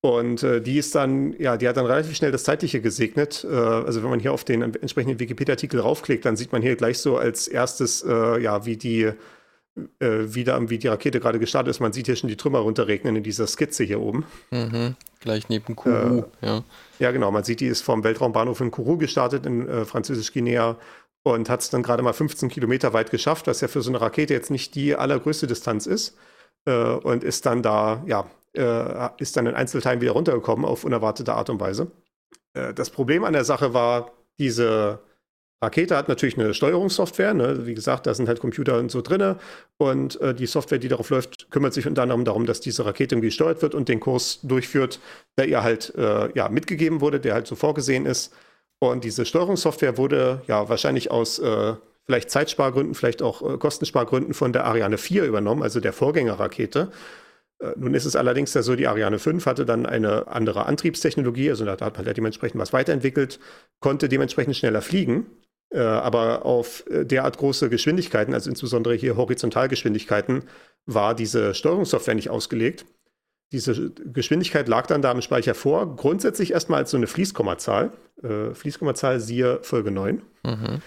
[0.02, 3.46] Und äh, die ist dann, ja, die hat dann relativ schnell das Zeitliche gesegnet.
[3.50, 6.98] Äh, also wenn man hier auf den entsprechenden Wikipedia-Artikel raufklickt, dann sieht man hier gleich
[6.98, 9.14] so als erstes, äh, ja, wie die
[9.96, 11.80] wieder, wie die Rakete gerade gestartet ist.
[11.80, 14.24] Man sieht hier schon die Trümmer runterregnen in dieser Skizze hier oben.
[14.50, 16.64] Mhm, gleich neben Kourou, äh, ja.
[17.00, 17.32] Ja, genau.
[17.32, 20.76] Man sieht, die ist vom Weltraumbahnhof in Kourou gestartet, in äh, Französisch-Guinea,
[21.24, 24.00] und hat es dann gerade mal 15 Kilometer weit geschafft, was ja für so eine
[24.00, 26.16] Rakete jetzt nicht die allergrößte Distanz ist.
[26.66, 31.34] Äh, und ist dann da, ja, äh, ist dann in Einzelteilen wieder runtergekommen auf unerwartete
[31.34, 31.90] Art und Weise.
[32.54, 35.00] Äh, das Problem an der Sache war, diese
[35.64, 37.34] Rakete hat natürlich eine Steuerungssoftware.
[37.34, 37.66] Ne?
[37.66, 39.36] Wie gesagt, da sind halt Computer und so drin.
[39.78, 43.14] Und äh, die Software, die darauf läuft, kümmert sich unter anderem darum, dass diese Rakete
[43.14, 45.00] irgendwie gesteuert wird und den Kurs durchführt,
[45.38, 48.32] der ihr halt äh, ja, mitgegeben wurde, der halt so vorgesehen ist.
[48.78, 51.74] Und diese Steuerungssoftware wurde ja wahrscheinlich aus äh,
[52.04, 56.90] vielleicht Zeitspargründen, vielleicht auch äh, Kostenspargründen von der Ariane 4 übernommen, also der Vorgängerrakete.
[57.60, 61.48] Äh, nun ist es allerdings ja so, die Ariane 5 hatte dann eine andere Antriebstechnologie,
[61.50, 63.40] also da hat man halt dementsprechend was weiterentwickelt,
[63.80, 65.26] konnte dementsprechend schneller fliegen
[65.78, 70.44] aber auf äh, derart große Geschwindigkeiten, also insbesondere hier Horizontalgeschwindigkeiten,
[70.86, 72.84] war diese Steuerungssoftware nicht ausgelegt.
[73.52, 77.92] Diese Geschwindigkeit lag dann da im Speicher vor, grundsätzlich erstmal als so eine Fließkommazahl.
[78.22, 80.22] Äh, Fließkommazahl siehe Folge 9.
[80.44, 80.80] Mhm.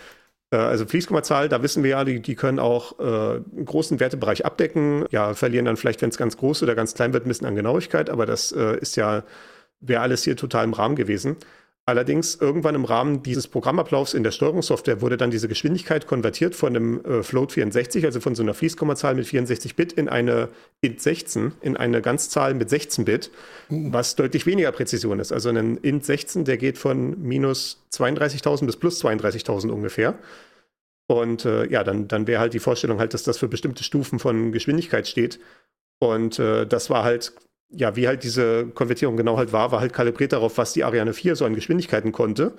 [0.51, 4.45] Äh, also Fließkommazahl, da wissen wir ja, die, die können auch äh, einen großen Wertebereich
[4.45, 5.05] abdecken.
[5.11, 7.55] Ja, verlieren dann vielleicht, wenn es ganz groß oder ganz klein wird, ein bisschen an
[7.55, 9.23] Genauigkeit, aber das äh, ist ja,
[9.79, 11.37] wäre alles hier total im Rahmen gewesen.
[11.87, 16.75] Allerdings irgendwann im Rahmen dieses Programmablaufs in der Steuerungssoftware wurde dann diese Geschwindigkeit konvertiert von
[16.75, 20.49] einem äh, Float 64, also von so einer Fließkommazahl mit 64 Bit in eine
[20.81, 23.31] int 16, in eine Ganzzahl mit 16 Bit,
[23.69, 23.93] uh.
[23.93, 25.31] was deutlich weniger Präzision ist.
[25.31, 30.19] Also ein int 16, der geht von minus 32.000 bis plus 32.000 ungefähr.
[31.07, 34.19] Und äh, ja, dann, dann wäre halt die Vorstellung halt, dass das für bestimmte Stufen
[34.19, 35.39] von Geschwindigkeit steht.
[35.99, 37.31] Und äh, das war halt
[37.69, 41.13] ja, wie halt diese Konvertierung genau halt war, war halt kalibriert darauf, was die Ariane
[41.13, 42.53] 4 so an Geschwindigkeiten konnte.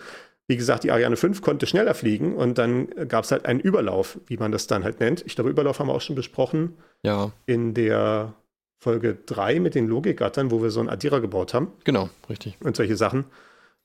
[0.47, 4.18] Wie gesagt, die Ariane 5 konnte schneller fliegen und dann gab es halt einen Überlauf,
[4.27, 5.25] wie man das dann halt nennt.
[5.27, 6.79] Ich glaube, Überlauf haben wir auch schon besprochen.
[7.03, 7.33] Ja.
[7.47, 8.35] In der
[8.81, 11.73] Folge 3 mit den Logikgattern, wo wir so einen Addierer gebaut haben.
[11.85, 12.57] Genau, richtig.
[12.61, 13.25] Und solche Sachen.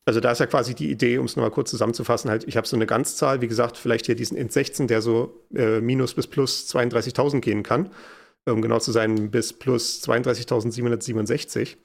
[0.06, 2.68] Also da ist ja quasi die Idee, um es nochmal kurz zusammenzufassen, halt, ich habe
[2.68, 6.28] so eine Ganzzahl, wie gesagt, vielleicht hier diesen int 16, der so äh, minus bis
[6.28, 7.90] plus 32.000 gehen kann
[8.47, 11.77] um genau zu sein, bis plus 32.767.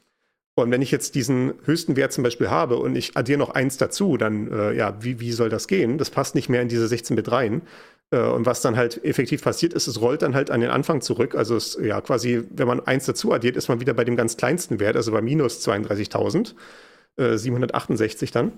[0.56, 3.76] Und wenn ich jetzt diesen höchsten Wert zum Beispiel habe und ich addiere noch eins
[3.76, 5.98] dazu, dann, äh, ja, wie, wie soll das gehen?
[5.98, 7.62] Das passt nicht mehr in diese 16-Bit rein.
[8.10, 11.00] Äh, und was dann halt effektiv passiert ist, es rollt dann halt an den Anfang
[11.00, 11.36] zurück.
[11.36, 14.36] Also es, ja, quasi, wenn man eins dazu addiert, ist man wieder bei dem ganz
[14.36, 18.52] kleinsten Wert, also bei minus 32.768 äh, dann.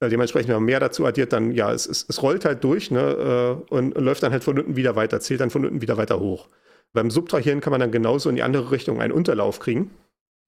[0.00, 2.90] Äh, dementsprechend, wenn man mehr dazu addiert, dann, ja, es, es, es rollt halt durch
[2.90, 5.96] ne, äh, und läuft dann halt von unten wieder weiter, zählt dann von unten wieder
[5.96, 6.48] weiter hoch.
[6.94, 9.90] Beim Subtrahieren kann man dann genauso in die andere Richtung einen Unterlauf kriegen.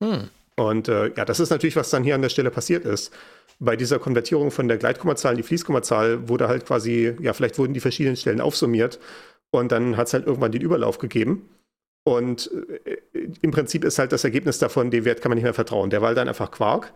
[0.03, 0.31] Hm.
[0.57, 3.13] Und äh, ja, das ist natürlich, was dann hier an der Stelle passiert ist.
[3.59, 7.75] Bei dieser Konvertierung von der Gleitkommazahl in die Fließkommazahl wurde halt quasi, ja, vielleicht wurden
[7.75, 8.99] die verschiedenen Stellen aufsummiert
[9.51, 11.49] und dann hat es halt irgendwann den Überlauf gegeben.
[12.05, 12.51] Und
[12.85, 12.99] äh,
[13.43, 15.91] im Prinzip ist halt das Ergebnis davon, dem Wert kann man nicht mehr vertrauen.
[15.91, 16.93] Der war halt dann einfach Quark.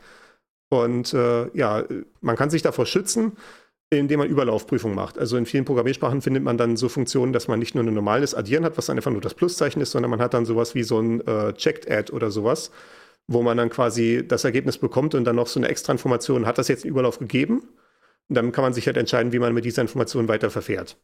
[0.70, 1.84] Und äh, ja,
[2.20, 3.32] man kann sich davor schützen,
[3.90, 5.18] indem man Überlaufprüfung macht.
[5.18, 8.34] Also in vielen Programmiersprachen findet man dann so Funktionen, dass man nicht nur ein normales
[8.34, 11.00] Addieren hat, was einfach nur das Pluszeichen ist, sondern man hat dann sowas wie so
[11.00, 12.70] ein äh, Checked Add oder sowas,
[13.26, 16.58] wo man dann quasi das Ergebnis bekommt und dann noch so eine extra Information, hat
[16.58, 17.62] das jetzt einen Überlauf gegeben?
[18.28, 20.96] Und dann kann man sich halt entscheiden, wie man mit dieser Information weiter verfährt.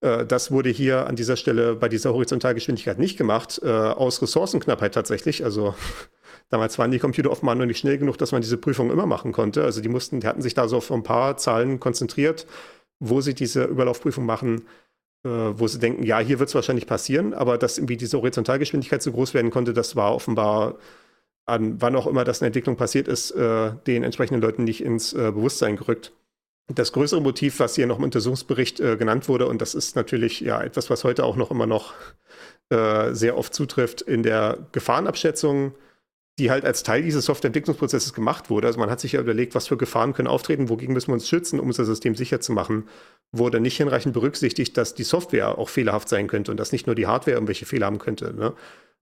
[0.00, 4.94] Äh, das wurde hier an dieser Stelle bei dieser Horizontalgeschwindigkeit nicht gemacht, äh, aus Ressourcenknappheit
[4.94, 5.44] tatsächlich.
[5.44, 5.74] Also
[6.52, 9.32] Damals waren die Computer offenbar noch nicht schnell genug, dass man diese Prüfung immer machen
[9.32, 9.64] konnte.
[9.64, 12.46] Also die mussten, die hatten sich da so auf ein paar Zahlen konzentriert,
[13.00, 14.66] wo sie diese Überlaufprüfung machen,
[15.24, 19.02] äh, wo sie denken, ja, hier wird es wahrscheinlich passieren, aber dass irgendwie diese Horizontalgeschwindigkeit
[19.02, 20.76] so groß werden konnte, das war offenbar
[21.46, 25.14] an wann auch immer das in Entwicklung passiert ist, äh, den entsprechenden Leuten nicht ins
[25.14, 26.12] äh, Bewusstsein gerückt.
[26.68, 30.40] Das größere Motiv, was hier noch im Untersuchungsbericht äh, genannt wurde, und das ist natürlich
[30.40, 31.94] ja etwas, was heute auch noch immer noch
[32.68, 35.72] äh, sehr oft zutrifft, in der Gefahrenabschätzung
[36.38, 38.66] die halt als Teil dieses Softwareentwicklungsprozesses gemacht wurde.
[38.66, 41.28] Also man hat sich ja überlegt, was für Gefahren können auftreten, wogegen müssen wir uns
[41.28, 42.88] schützen, um unser System sicher zu machen.
[43.32, 46.96] Wurde nicht hinreichend berücksichtigt, dass die Software auch fehlerhaft sein könnte und dass nicht nur
[46.96, 48.32] die Hardware irgendwelche Fehler haben könnte.
[48.34, 48.54] Ne?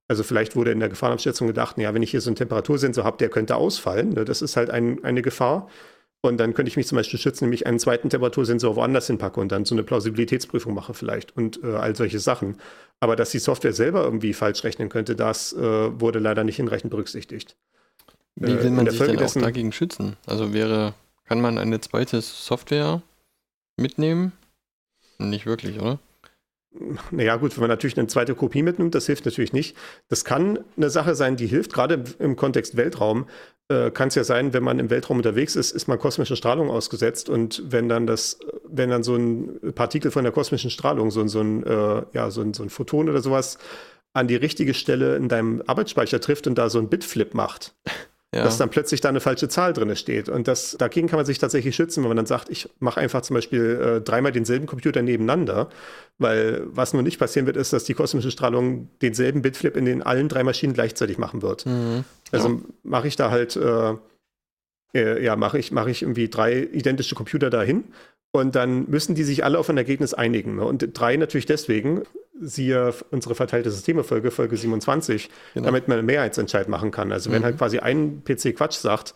[0.09, 3.17] Also vielleicht wurde in der Gefahrenabschätzung gedacht, ja, wenn ich hier so einen Temperatursensor habe,
[3.17, 4.09] der könnte ausfallen.
[4.09, 4.25] Ne?
[4.25, 5.69] Das ist halt ein, eine Gefahr.
[6.23, 9.39] Und dann könnte ich mich zum Beispiel schützen, indem ich einen zweiten Temperatursensor woanders hinpacke
[9.39, 12.57] und dann so eine Plausibilitätsprüfung mache vielleicht und äh, all solche Sachen.
[12.99, 15.59] Aber dass die Software selber irgendwie falsch rechnen könnte, das äh,
[15.99, 17.57] wurde leider nicht hinreichend berücksichtigt.
[18.35, 20.15] Wie will äh, man sich Folge denn auch dagegen schützen?
[20.27, 20.93] Also wäre,
[21.25, 23.01] kann man eine zweite Software
[23.77, 24.31] mitnehmen?
[25.17, 25.99] Nicht wirklich, oder?
[27.11, 29.75] Naja, gut, wenn man natürlich eine zweite Kopie mitnimmt, das hilft natürlich nicht.
[30.07, 33.27] Das kann eine Sache sein, die hilft, gerade im Kontext Weltraum.
[33.71, 36.69] Äh, kann es ja sein, wenn man im Weltraum unterwegs ist, ist man kosmischer Strahlung
[36.69, 41.25] ausgesetzt und wenn dann das, wenn dann so ein Partikel von der kosmischen Strahlung, so,
[41.27, 43.57] so ein, äh, ja, so ein, so ein Photon oder sowas,
[44.13, 47.73] an die richtige Stelle in deinem Arbeitsspeicher trifft und da so ein Bitflip macht,
[48.33, 48.43] ja.
[48.43, 50.29] dass dann plötzlich da eine falsche Zahl drin steht.
[50.29, 53.21] Und das, dagegen kann man sich tatsächlich schützen, wenn man dann sagt, ich mache einfach
[53.21, 55.69] zum Beispiel äh, dreimal denselben Computer nebeneinander,
[56.17, 60.01] weil was nur nicht passieren wird, ist, dass die kosmische Strahlung denselben Bitflip in den
[60.01, 61.65] allen drei Maschinen gleichzeitig machen wird.
[61.65, 62.05] Mhm.
[62.31, 62.59] Also ja.
[62.83, 63.95] mache ich da halt, äh,
[64.93, 67.83] äh, ja, mache ich, mache ich irgendwie drei identische Computer dahin
[68.31, 70.55] und dann müssen die sich alle auf ein Ergebnis einigen.
[70.55, 70.65] Ne?
[70.65, 72.03] Und drei natürlich deswegen,
[72.39, 75.65] siehe unsere verteilte Systeme-Folge, Folge 27, genau.
[75.65, 77.11] damit man einen Mehrheitsentscheid machen kann.
[77.11, 77.45] Also wenn mhm.
[77.45, 79.13] halt quasi ein PC Quatsch sagt,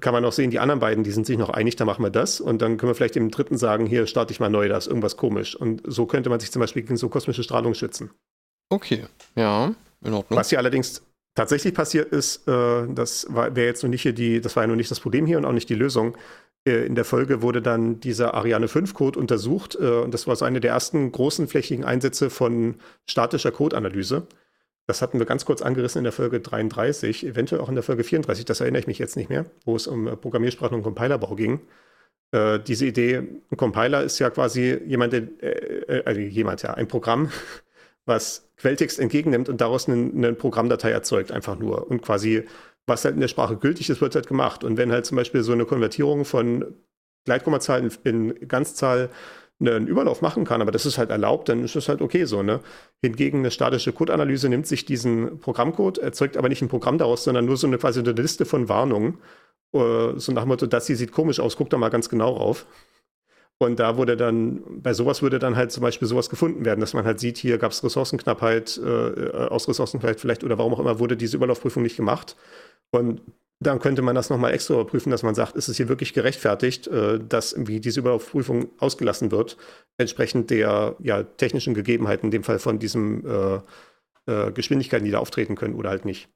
[0.00, 2.10] kann man auch sehen, die anderen beiden, die sind sich noch einig, da machen wir
[2.10, 2.40] das.
[2.40, 4.86] Und dann können wir vielleicht dem dritten sagen, hier starte ich mal neu, da ist
[4.86, 5.56] irgendwas komisch.
[5.56, 8.10] Und so könnte man sich zum Beispiel gegen so kosmische Strahlung schützen.
[8.68, 10.38] Okay, ja, in Ordnung.
[10.38, 11.02] Was hier allerdings
[11.34, 14.76] tatsächlich passiert ist, äh, das wäre jetzt noch nicht hier die, das war ja noch
[14.76, 16.16] nicht das Problem hier und auch nicht die Lösung.
[16.66, 20.36] Äh, in der Folge wurde dann dieser Ariane 5 Code untersucht äh, und das war
[20.36, 24.26] so eine der ersten großen flächigen Einsätze von statischer Codeanalyse.
[24.86, 28.02] Das hatten wir ganz kurz angerissen in der Folge 33, eventuell auch in der Folge
[28.04, 31.34] 34, das erinnere ich mich jetzt nicht mehr, wo es um äh, Programmiersprachen und Compilerbau
[31.36, 31.60] ging.
[32.32, 36.88] Äh, diese Idee, ein Compiler ist ja quasi jemand, äh, äh, also jemand, ja, ein
[36.88, 37.30] Programm,
[38.04, 41.88] was Quelltext entgegennimmt und daraus eine Programmdatei erzeugt, einfach nur.
[41.90, 42.44] Und quasi
[42.86, 44.64] was halt in der Sprache gültig ist, wird halt gemacht.
[44.64, 46.74] Und wenn halt zum Beispiel so eine Konvertierung von
[47.24, 49.10] Gleitkommazahl in, in Ganzzahl
[49.60, 52.42] einen Überlauf machen kann, aber das ist halt erlaubt, dann ist das halt okay so.
[52.42, 52.60] Ne?
[53.02, 57.44] Hingegen eine statische Codeanalyse nimmt sich diesen Programmcode, erzeugt aber nicht ein Programm daraus, sondern
[57.44, 59.18] nur so eine quasi eine Liste von Warnungen.
[59.72, 62.32] Uh, so nach dem Motto, das hier sieht komisch aus, guck da mal ganz genau
[62.32, 62.66] rauf.
[63.58, 66.94] Und da wurde dann, bei sowas würde dann halt zum Beispiel sowas gefunden werden, dass
[66.94, 70.98] man halt sieht, hier gab es Ressourcenknappheit, äh, aus Ressourcenknappheit vielleicht oder warum auch immer
[70.98, 72.36] wurde diese Überlaufprüfung nicht gemacht.
[72.90, 73.22] Und
[73.62, 76.86] dann könnte man das nochmal extra überprüfen, dass man sagt, ist es hier wirklich gerechtfertigt,
[76.88, 79.58] äh, dass irgendwie diese Überlaufprüfung ausgelassen wird,
[79.98, 83.60] entsprechend der ja, technischen Gegebenheiten, in dem Fall von diesen äh,
[84.26, 86.28] äh, Geschwindigkeiten, die da auftreten können oder halt nicht.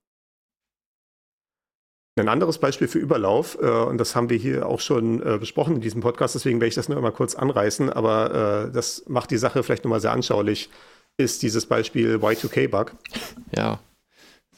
[2.17, 5.77] Ein anderes Beispiel für Überlauf, äh, und das haben wir hier auch schon äh, besprochen
[5.77, 9.31] in diesem Podcast, deswegen werde ich das nur mal kurz anreißen, aber äh, das macht
[9.31, 10.71] die Sache vielleicht nochmal sehr anschaulich,
[11.17, 12.95] ist dieses Beispiel Y2K-Bug.
[13.57, 13.81] Ja.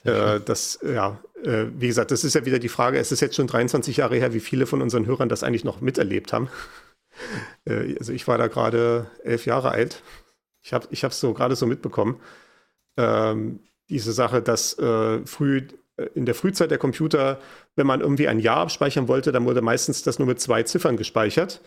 [0.07, 3.37] Äh, das, ja, äh, wie gesagt, das ist ja wieder die Frage, es ist jetzt
[3.37, 6.49] schon 23 Jahre her, wie viele von unseren Hörern das eigentlich noch miterlebt haben.
[7.65, 10.03] Äh, also ich war da gerade elf Jahre alt.
[10.61, 12.21] Ich habe es so gerade so mitbekommen.
[12.99, 14.77] Ähm, diese Sache, dass
[15.25, 15.67] früh
[16.15, 17.41] in der Frühzeit der Computer,
[17.75, 20.99] wenn man irgendwie ein Jahr abspeichern wollte, dann wurde meistens das nur mit zwei Ziffern
[20.99, 21.63] gespeichert.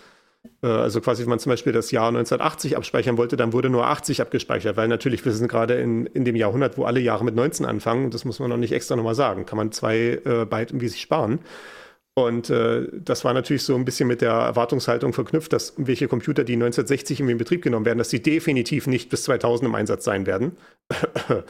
[0.63, 3.87] Äh, also quasi, wenn man zum Beispiel das Jahr 1980 abspeichern wollte, dann wurde nur
[3.87, 7.35] 80 abgespeichert, weil natürlich, wir sind gerade in, in dem Jahrhundert, wo alle Jahre mit
[7.35, 10.71] 19 anfangen, das muss man noch nicht extra nochmal sagen, kann man zwei äh, Byte
[10.71, 11.39] irgendwie sich sparen.
[12.15, 16.43] Und äh, das war natürlich so ein bisschen mit der Erwartungshaltung verknüpft, dass welche Computer,
[16.43, 20.25] die 1960 in Betrieb genommen werden, dass sie definitiv nicht bis 2000 im Einsatz sein
[20.25, 20.57] werden.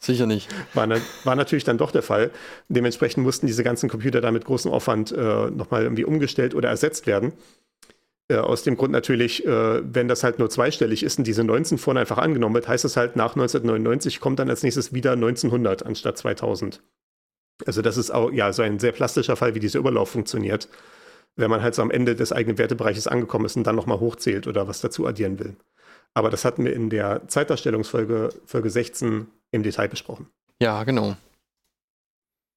[0.00, 0.48] Sicher nicht.
[0.74, 0.88] War,
[1.24, 2.30] war, natürlich dann doch der Fall.
[2.68, 7.06] Dementsprechend mussten diese ganzen Computer da mit großem Aufwand äh, nochmal irgendwie umgestellt oder ersetzt
[7.06, 7.32] werden.
[8.34, 11.78] Äh, aus dem Grund natürlich, äh, wenn das halt nur zweistellig ist und diese 19
[11.78, 15.86] vorne einfach angenommen wird, heißt das halt nach 1999 kommt dann als nächstes wieder 1900
[15.86, 16.82] anstatt 2000.
[17.64, 20.68] Also das ist auch ja so ein sehr plastischer Fall, wie dieser Überlauf funktioniert,
[21.36, 24.48] wenn man halt so am Ende des eigenen Wertebereiches angekommen ist und dann nochmal hochzählt
[24.48, 25.56] oder was dazu addieren will.
[26.14, 30.26] Aber das hatten wir in der Zeitdarstellungsfolge Folge 16 im Detail besprochen.
[30.60, 31.16] Ja, genau.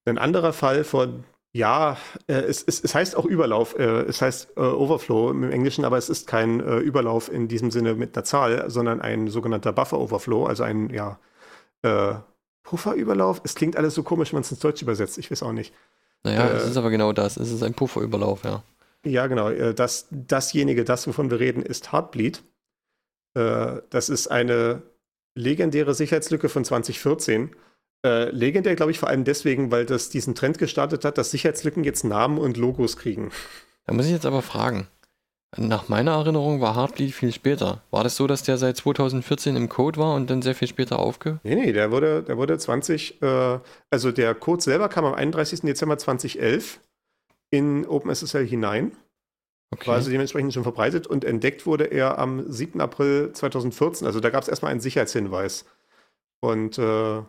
[0.06, 4.58] Ein anderer Fall von, ja, äh, es, es, es, heißt auch Überlauf, äh, es heißt
[4.58, 8.24] äh, Overflow im Englischen, aber es ist kein äh, Überlauf in diesem Sinne mit einer
[8.24, 11.20] Zahl, sondern ein sogenannter Buffer Overflow, also ein, ja,
[11.82, 12.16] äh,
[12.64, 13.42] Pufferüberlauf?
[13.44, 15.18] Es klingt alles so komisch, wenn man es ins Deutsch übersetzt.
[15.18, 15.74] Ich weiß auch nicht.
[16.24, 17.38] Naja, äh, es ist aber genau das.
[17.38, 18.62] Es ist ein Pufferüberlauf, ja.
[19.06, 19.50] Ja, genau.
[19.74, 22.44] Das, dasjenige, das, wovon wir reden, ist Heartbleed.
[23.34, 24.82] Das ist eine
[25.36, 27.56] legendäre Sicherheitslücke von 2014.
[28.06, 31.84] Äh, legendär, glaube ich, vor allem deswegen, weil das diesen Trend gestartet hat, dass Sicherheitslücken
[31.84, 33.32] jetzt Namen und Logos kriegen.
[33.86, 34.88] Da muss ich jetzt aber fragen.
[35.56, 37.82] Nach meiner Erinnerung war Heartbleed viel später.
[37.90, 41.00] War das so, dass der seit 2014 im Code war und dann sehr viel später
[41.00, 41.40] aufge?
[41.44, 45.62] Nee, nee, der wurde, der wurde 20, äh, also der Code selber kam am 31.
[45.62, 46.82] Dezember 2011
[47.50, 48.92] in OpenSSL hinein.
[49.72, 49.88] Okay.
[49.88, 52.80] War also dementsprechend schon verbreitet und entdeckt wurde er am 7.
[52.82, 54.06] April 2014.
[54.06, 55.66] Also da gab es erstmal einen Sicherheitshinweis.
[56.40, 57.22] Und äh,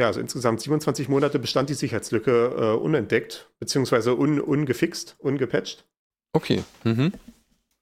[0.00, 5.84] ja, also insgesamt 27 Monate bestand die Sicherheitslücke äh, unentdeckt, beziehungsweise un, ungefixt, ungepatcht.
[6.32, 6.64] Okay.
[6.82, 7.12] Mhm.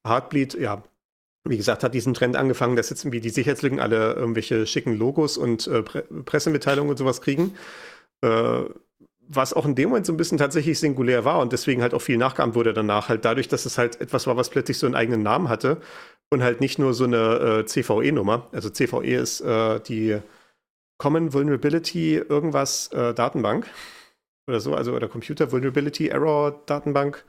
[0.07, 0.83] Heartbleed, ja,
[1.45, 5.37] wie gesagt, hat diesen Trend angefangen, dass jetzt irgendwie die Sicherheitslücken alle irgendwelche schicken Logos
[5.37, 7.55] und äh, Pre Pressemitteilungen und sowas kriegen.
[8.21, 8.65] Äh,
[9.29, 12.03] was auch in dem Moment so ein bisschen tatsächlich singulär war und deswegen halt auch
[12.03, 14.95] viel nachgeahmt wurde danach, halt dadurch, dass es halt etwas war, was plötzlich so einen
[14.95, 15.81] eigenen Namen hatte
[16.31, 18.49] und halt nicht nur so eine äh, CVE-Nummer.
[18.53, 20.19] Also CVE ist äh, die
[21.03, 23.67] Common Vulnerability irgendwas äh, Datenbank
[24.47, 27.25] oder so, also oder Computer Vulnerability Error Datenbank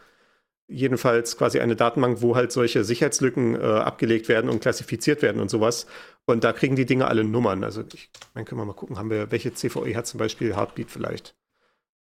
[0.68, 5.50] jedenfalls quasi eine Datenbank, wo halt solche Sicherheitslücken äh, abgelegt werden und klassifiziert werden und
[5.50, 5.88] sowas.
[6.28, 7.64] Und da kriegen die Dinge alle Nummern.
[7.64, 10.92] Also ich meine, können wir mal gucken, haben wir, welche CVE hat zum Beispiel Heartbeat
[10.92, 11.36] vielleicht?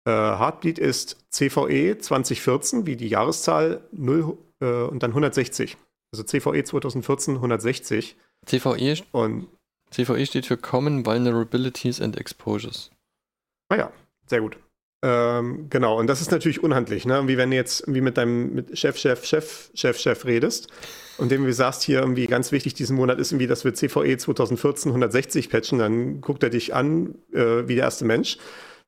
[0.07, 5.77] Äh, Heartbeat ist CVE 2014, wie die Jahreszahl 0 äh, und dann 160.
[6.13, 8.17] Also CVE 2014 160.
[8.45, 9.47] CVE, und,
[9.95, 12.91] CVE steht für Common Vulnerabilities and Exposures.
[13.69, 13.93] Ah ja,
[14.27, 14.59] sehr gut.
[15.05, 17.29] Ähm, genau, und das ist natürlich unhandlich, ne?
[17.29, 20.69] Wie wenn du jetzt wie mit deinem mit Chef, Chef, Chef, Chef, Chef redest
[21.19, 24.17] und dem wie sagst, hier irgendwie ganz wichtig diesen Monat ist irgendwie, dass wir CVE
[24.17, 28.39] 2014 160 patchen, dann guckt er dich an äh, wie der erste Mensch.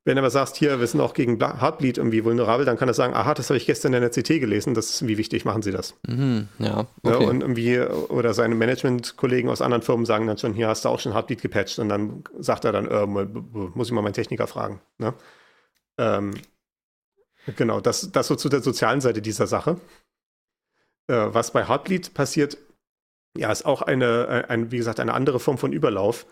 [0.07, 2.95] Wenn du aber sagst, hier, wir sind auch gegen Heartbleed irgendwie vulnerabel, dann kann er
[2.95, 5.62] sagen, aha, das habe ich gestern in der CT gelesen, das ist irgendwie wichtig, machen
[5.62, 5.97] Sie das.
[6.07, 7.25] Mhm, ja, okay.
[7.25, 10.90] ja, und irgendwie, oder seine Management-Kollegen aus anderen Firmen sagen dann schon, hier hast du
[10.90, 14.47] auch schon Heartbleed gepatcht und dann sagt er dann, äh, muss ich mal meinen Techniker
[14.47, 14.81] fragen.
[14.99, 15.12] Ne?
[15.99, 16.35] Ähm,
[17.57, 19.81] genau, das, das so zu der sozialen Seite dieser Sache.
[21.09, 22.59] Äh, was bei Heartbleed passiert,
[23.37, 26.27] ja, ist auch eine, ein, wie gesagt, eine andere Form von Überlauf.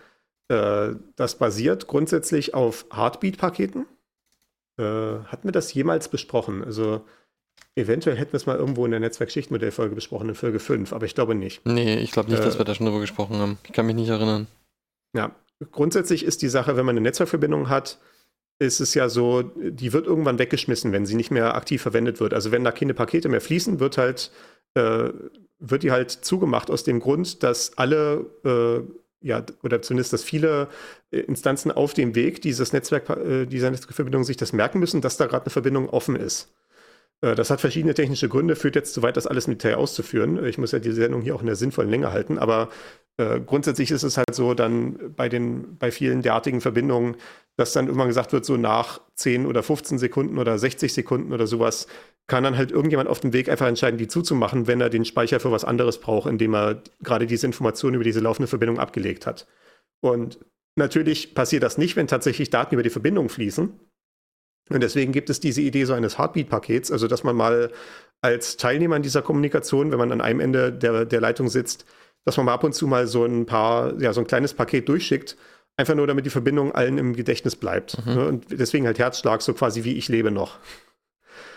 [0.47, 3.85] Äh, das basiert grundsätzlich auf Heartbeat-Paketen.
[4.77, 6.63] Äh, hatten wir das jemals besprochen?
[6.63, 7.05] Also
[7.75, 11.15] eventuell hätten wir es mal irgendwo in der Netzwerkschichtmodellfolge besprochen, in Folge 5, aber ich
[11.15, 11.65] glaube nicht.
[11.65, 13.57] Nee, ich glaube nicht, dass äh, wir da schon drüber gesprochen haben.
[13.63, 14.47] Ich kann mich nicht erinnern.
[15.15, 15.33] Ja,
[15.71, 17.99] grundsätzlich ist die Sache, wenn man eine Netzwerkverbindung hat,
[18.59, 22.33] ist es ja so, die wird irgendwann weggeschmissen, wenn sie nicht mehr aktiv verwendet wird.
[22.33, 24.31] Also wenn da keine Pakete mehr fließen, wird halt
[24.75, 25.11] äh,
[25.59, 28.81] wird die halt zugemacht aus dem Grund, dass alle äh,
[29.25, 30.67] ja, oder zumindest, dass viele
[31.09, 35.17] äh, Instanzen auf dem Weg dieses Netzwerk, äh, dieser Netzwerkverbindung sich das merken müssen, dass
[35.17, 36.53] da gerade eine Verbindung offen ist.
[37.21, 40.45] Äh, das hat verschiedene technische Gründe, führt jetzt zu weit, das alles mit Detail auszuführen.
[40.45, 42.69] Ich muss ja die Sendung hier auch in der sinnvollen Länge halten, aber
[43.45, 47.15] grundsätzlich ist es halt so, dann bei den, bei vielen derartigen Verbindungen,
[47.57, 51.47] dass dann irgendwann gesagt wird, so nach 10 oder 15 Sekunden oder 60 Sekunden oder
[51.47, 51.87] sowas,
[52.27, 55.39] kann dann halt irgendjemand auf dem Weg einfach entscheiden, die zuzumachen, wenn er den Speicher
[55.39, 59.47] für was anderes braucht, indem er gerade diese Informationen über diese laufende Verbindung abgelegt hat.
[60.01, 60.39] Und
[60.75, 63.79] natürlich passiert das nicht, wenn tatsächlich Daten über die Verbindung fließen.
[64.69, 67.71] Und deswegen gibt es diese Idee so eines Heartbeat-Pakets, also dass man mal
[68.21, 71.85] als Teilnehmer in dieser Kommunikation, wenn man an einem Ende der, der Leitung sitzt,
[72.25, 74.89] dass man mal ab und zu mal so ein paar, ja, so ein kleines Paket
[74.89, 75.37] durchschickt,
[75.77, 78.05] einfach nur damit die Verbindung allen im Gedächtnis bleibt.
[78.05, 78.13] Mhm.
[78.13, 78.27] Ne?
[78.27, 80.57] Und deswegen halt Herzschlag, so quasi wie ich lebe noch.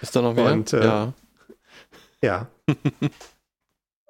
[0.01, 0.53] Ist da noch mehr?
[0.53, 1.13] Und, äh, ja.
[2.23, 2.49] Ja.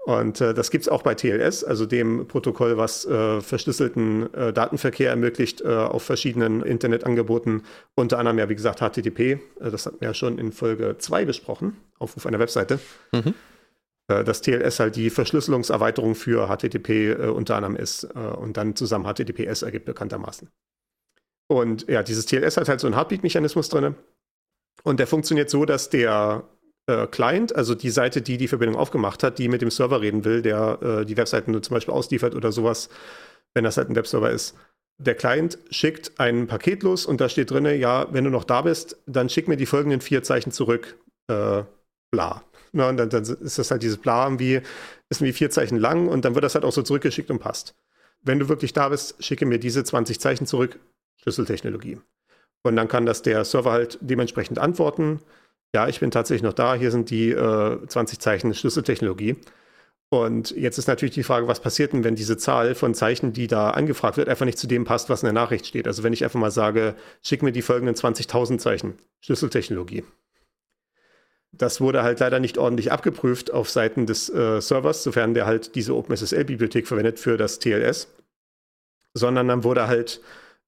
[0.08, 4.54] Und äh, das gibt es auch bei TLS, also dem Protokoll, was äh, verschlüsselten äh,
[4.54, 9.20] Datenverkehr ermöglicht äh, auf verschiedenen Internetangeboten, unter anderem ja, wie gesagt, HTTP.
[9.20, 12.78] Äh, das hatten wir ja schon in Folge 2 besprochen, Aufruf einer Webseite.
[13.12, 13.34] Mhm.
[14.08, 19.62] Äh, dass TLS halt die Verschlüsselungserweiterung für HTTP unter anderem ist und dann zusammen HTTPS
[19.62, 20.48] ergibt bekanntermaßen.
[21.48, 23.94] Und ja, dieses TLS hat halt so einen Heartbeat-Mechanismus drin.
[24.82, 26.44] Und der funktioniert so, dass der
[26.88, 30.24] äh, Client, also die Seite, die die Verbindung aufgemacht hat, die mit dem Server reden
[30.24, 32.88] will, der äh, die Webseiten zum Beispiel ausliefert oder sowas,
[33.54, 34.56] wenn das halt ein Webserver ist.
[35.00, 38.62] Der Client schickt ein Paket los und da steht drin, ja, wenn du noch da
[38.62, 40.98] bist, dann schick mir die folgenden vier Zeichen zurück.
[41.30, 41.62] Äh,
[42.10, 42.42] bla.
[42.72, 44.60] Na, und dann, dann, ist das halt dieses Bla irgendwie,
[45.08, 47.74] ist wie vier Zeichen lang und dann wird das halt auch so zurückgeschickt und passt.
[48.22, 50.78] Wenn du wirklich da bist, schicke mir diese 20 Zeichen zurück,
[51.22, 51.98] Schlüsseltechnologie.
[52.62, 55.20] Und dann kann das der Server halt dementsprechend antworten
[55.74, 59.36] ja, ich bin tatsächlich noch da, hier sind die äh, 20 Zeichen Schlüsseltechnologie.
[60.10, 63.46] Und jetzt ist natürlich die Frage, was passiert denn, wenn diese Zahl von Zeichen, die
[63.46, 65.86] da angefragt wird, einfach nicht zu dem passt, was in der Nachricht steht.
[65.86, 70.04] Also wenn ich einfach mal sage, schick mir die folgenden 20.000 Zeichen Schlüsseltechnologie.
[71.52, 75.74] Das wurde halt leider nicht ordentlich abgeprüft auf Seiten des äh, Servers, sofern der halt
[75.74, 78.08] diese OpenSSL-Bibliothek verwendet für das TLS,
[79.14, 80.20] sondern dann wurde halt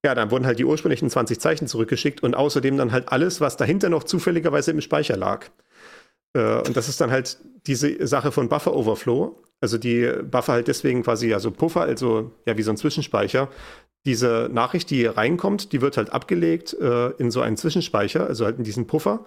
[0.04, 3.56] ja, dann wurden halt die ursprünglichen 20 Zeichen zurückgeschickt und außerdem dann halt alles, was
[3.56, 5.46] dahinter noch zufälligerweise im Speicher lag.
[6.34, 9.42] Äh, und das ist dann halt diese Sache von Buffer Overflow.
[9.60, 13.50] Also die Buffer halt deswegen quasi ja so Puffer, also ja wie so ein Zwischenspeicher.
[14.06, 18.56] Diese Nachricht, die reinkommt, die wird halt abgelegt äh, in so einen Zwischenspeicher, also halt
[18.56, 19.26] in diesen Puffer.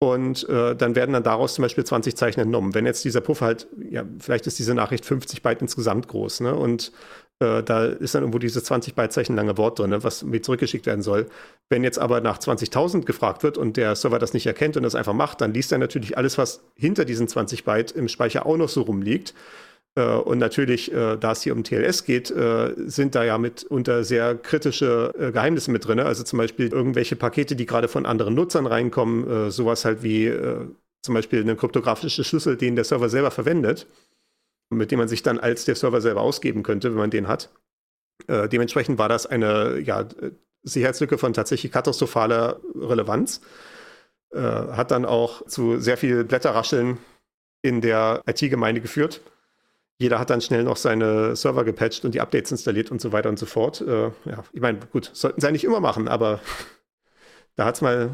[0.00, 2.74] Und äh, dann werden dann daraus zum Beispiel 20 Zeichen entnommen.
[2.74, 6.54] Wenn jetzt dieser Puffer halt, ja, vielleicht ist diese Nachricht 50 Byte insgesamt groß, ne?
[6.54, 6.92] Und
[7.40, 10.42] äh, da ist dann irgendwo dieses 20 Byte Zeichen lange Wort drin, ne, was mir
[10.42, 11.26] zurückgeschickt werden soll.
[11.68, 14.94] Wenn jetzt aber nach 20.000 gefragt wird und der Server das nicht erkennt und das
[14.96, 18.56] einfach macht, dann liest er natürlich alles, was hinter diesen 20 Byte im Speicher auch
[18.56, 19.34] noch so rumliegt.
[19.98, 24.04] Äh, und natürlich, äh, da es hier um TLS geht, äh, sind da ja mitunter
[24.04, 25.98] sehr kritische Geheimnisse mit drin.
[26.00, 30.32] Also zum Beispiel irgendwelche Pakete, die gerade von anderen Nutzern reinkommen, sowas halt wie
[31.02, 33.86] zum Beispiel eine kryptografische Schlüssel, den der Server selber verwendet
[34.70, 37.48] mit dem man sich dann als der Server selber ausgeben könnte, wenn man den hat.
[38.28, 40.06] Dementsprechend war das eine ja,
[40.62, 43.40] Sicherheitslücke von tatsächlich katastrophaler Relevanz.
[44.34, 46.98] Hat dann auch zu sehr viel Blätterrascheln
[47.62, 49.22] in der IT-Gemeinde geführt.
[49.98, 53.28] Jeder hat dann schnell noch seine Server gepatcht und die Updates installiert und so weiter
[53.28, 53.80] und so fort.
[53.80, 56.40] Äh, ja, ich meine, gut, sollten sie ja nicht immer machen, aber
[57.56, 58.10] da hat es mal,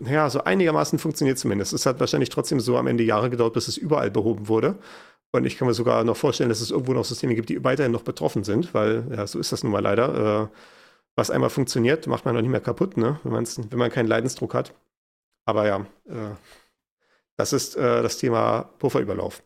[0.00, 1.74] naja, so einigermaßen funktioniert zumindest.
[1.74, 4.78] Es hat wahrscheinlich trotzdem so am Ende Jahre gedauert, bis es überall behoben wurde.
[5.32, 7.92] Und ich kann mir sogar noch vorstellen, dass es irgendwo noch Systeme gibt, die weiterhin
[7.92, 10.50] noch betroffen sind, weil ja, so ist das nun mal leider.
[10.52, 10.56] Äh,
[11.16, 13.20] was einmal funktioniert, macht man noch nicht mehr kaputt, ne?
[13.24, 14.74] wenn, wenn man keinen Leidensdruck hat.
[15.44, 16.34] Aber ja, äh,
[17.36, 19.42] das ist äh, das Thema Pufferüberlauf.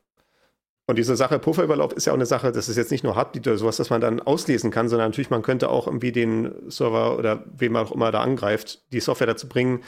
[0.88, 3.46] Und diese Sache Pufferüberlauf ist ja auch eine Sache, das ist jetzt nicht nur Heartbeat
[3.48, 7.18] oder sowas, dass man dann auslesen kann, sondern natürlich, man könnte auch irgendwie den Server
[7.18, 9.82] oder wem auch immer da angreift, die Software dazu bringen,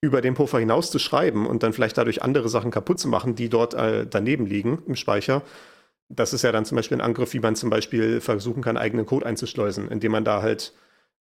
[0.00, 3.34] über den Puffer hinaus zu schreiben und dann vielleicht dadurch andere Sachen kaputt zu machen,
[3.34, 5.42] die dort äh, daneben liegen im Speicher.
[6.08, 9.06] Das ist ja dann zum Beispiel ein Angriff, wie man zum Beispiel versuchen kann, eigenen
[9.06, 10.74] Code einzuschleusen, indem man da halt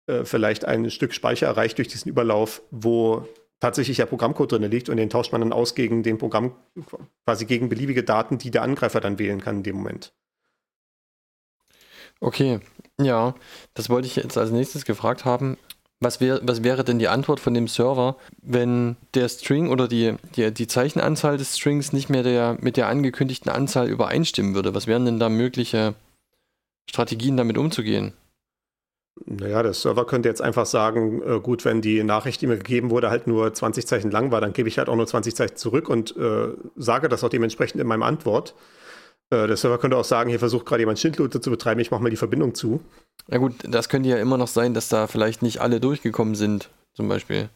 [0.09, 3.27] äh, vielleicht ein Stück Speicher erreicht durch diesen Überlauf, wo
[3.63, 6.57] tatsächlich ja Programmcode drin liegt und den tauscht man dann aus gegen den Programm,
[7.25, 10.13] quasi gegen beliebige Daten, die der Angreifer dann wählen kann in dem Moment.
[12.19, 12.59] Okay,
[13.01, 13.35] ja,
[13.75, 15.59] das wollte ich jetzt als nächstes gefragt haben.
[16.01, 20.17] Was, wär, was wäre denn die Antwort von dem Server, wenn der String oder die,
[20.35, 24.75] die, die Zeichenanzahl des Strings nicht mehr der, mit der angekündigten Anzahl übereinstimmen würde?
[24.75, 25.95] Was wären denn da mögliche
[26.91, 28.13] Strategien, damit umzugehen?
[29.27, 32.91] Naja, der Server könnte jetzt einfach sagen, äh, gut, wenn die Nachricht, die mir gegeben
[32.91, 35.57] wurde, halt nur 20 Zeichen lang war, dann gebe ich halt auch nur 20 Zeichen
[35.57, 38.55] zurück und äh, sage das auch dementsprechend in meinem Antwort.
[39.31, 42.03] Äh, der Server könnte auch sagen, hier versucht gerade jemand Schindlute zu betreiben, ich mache
[42.03, 42.81] mal die Verbindung zu.
[43.29, 46.71] Ja gut, das könnte ja immer noch sein, dass da vielleicht nicht alle durchgekommen sind,
[46.95, 47.51] zum Beispiel.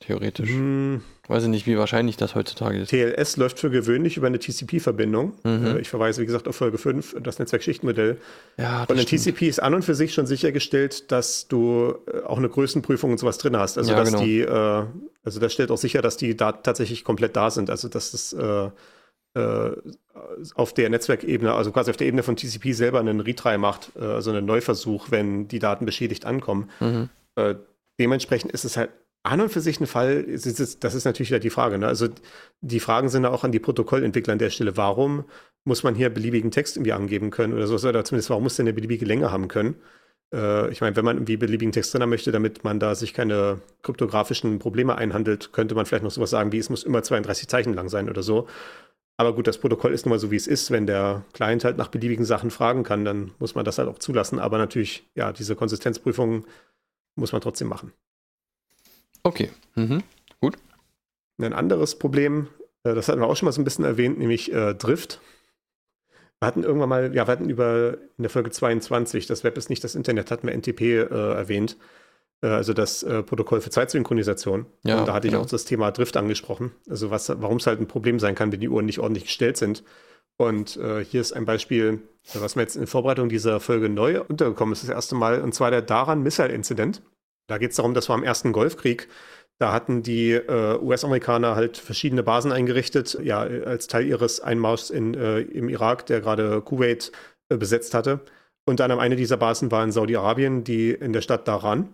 [0.00, 0.48] Theoretisch.
[0.50, 2.88] Hm, Weiß ich nicht, wie wahrscheinlich das heutzutage ist.
[2.90, 5.34] TLS läuft für gewöhnlich über eine TCP-Verbindung.
[5.44, 5.66] Mhm.
[5.66, 8.16] Äh, ich verweise, wie gesagt, auf Folge 5, das Netzwerkschichtenmodell.
[8.56, 9.36] Ja, Und das in stimmt.
[9.36, 13.18] TCP ist an und für sich schon sichergestellt, dass du äh, auch eine Größenprüfung und
[13.18, 13.76] sowas drin hast.
[13.76, 14.22] Also, Ja, dass genau.
[14.24, 14.84] die, äh,
[15.24, 17.68] also das stellt auch sicher, dass die Daten tatsächlich komplett da sind.
[17.68, 18.70] Also, dass es äh,
[19.34, 19.70] äh,
[20.54, 24.04] auf der Netzwerkebene, also quasi auf der Ebene von TCP selber einen Retry macht, äh,
[24.04, 26.70] also einen Neuversuch, wenn die Daten beschädigt ankommen.
[26.80, 27.08] Mhm.
[28.00, 28.90] Dementsprechend ist es halt
[29.28, 31.78] an und für sich ein Fall, das ist natürlich wieder die Frage.
[31.78, 31.86] Ne?
[31.86, 32.08] Also
[32.60, 34.76] die Fragen sind auch an die Protokollentwickler an der Stelle.
[34.76, 35.24] Warum
[35.64, 37.74] muss man hier beliebigen Text irgendwie angeben können oder so?
[37.88, 39.76] Oder zumindest, warum muss der eine beliebige Länge haben können?
[40.32, 43.14] Äh, ich meine, wenn man irgendwie beliebigen Text drin haben möchte, damit man da sich
[43.14, 47.48] keine kryptografischen Probleme einhandelt, könnte man vielleicht noch sowas sagen wie, es muss immer 32
[47.48, 48.46] Zeichen lang sein oder so.
[49.16, 50.70] Aber gut, das Protokoll ist nun mal so, wie es ist.
[50.70, 53.98] Wenn der Client halt nach beliebigen Sachen fragen kann, dann muss man das halt auch
[53.98, 54.38] zulassen.
[54.38, 56.44] Aber natürlich, ja, diese Konsistenzprüfung
[57.16, 57.92] muss man trotzdem machen.
[59.22, 59.50] Okay.
[59.74, 60.02] Mhm.
[61.40, 62.48] Ein anderes Problem,
[62.82, 65.20] äh, das hatten wir auch schon mal so ein bisschen erwähnt, nämlich äh, Drift.
[66.40, 69.70] Wir hatten irgendwann mal, ja, wir hatten über in der Folge 22, das Web ist
[69.70, 71.76] nicht das Internet, hatten wir NTP äh, erwähnt.
[72.42, 74.66] Äh, also das äh, Protokoll für Zeitsynchronisation.
[74.84, 75.40] Ja, Und da hatte genau.
[75.40, 76.72] ich auch das Thema Drift angesprochen.
[76.88, 79.56] Also was, warum es halt ein Problem sein kann, wenn die Uhren nicht ordentlich gestellt
[79.56, 79.84] sind.
[80.36, 82.00] Und äh, hier ist ein Beispiel,
[82.34, 85.72] was mir jetzt in Vorbereitung dieser Folge neu untergekommen ist, das erste Mal, und zwar
[85.72, 87.02] der Daran Missile Incident.
[87.48, 89.08] Da geht es darum, das war im ersten Golfkrieg.
[89.58, 95.14] Da hatten die äh, US-Amerikaner halt verschiedene Basen eingerichtet, ja, als Teil ihres Einmarschs in,
[95.14, 97.10] äh, im Irak, der gerade Kuwait
[97.48, 98.20] äh, besetzt hatte.
[98.66, 101.88] Unter anderem eine dieser Basen war in Saudi-Arabien, die in der Stadt Daran.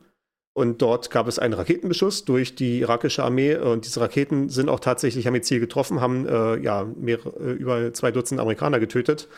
[0.52, 3.56] Und dort gab es einen Raketenbeschuss durch die irakische Armee.
[3.56, 7.92] Und diese Raketen sind auch tatsächlich am Ziel getroffen, haben äh, ja mehrere, äh, über
[7.94, 9.28] zwei Dutzend Amerikaner getötet,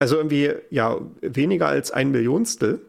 [0.00, 2.80] Also irgendwie, ja, weniger als ein Millionstel.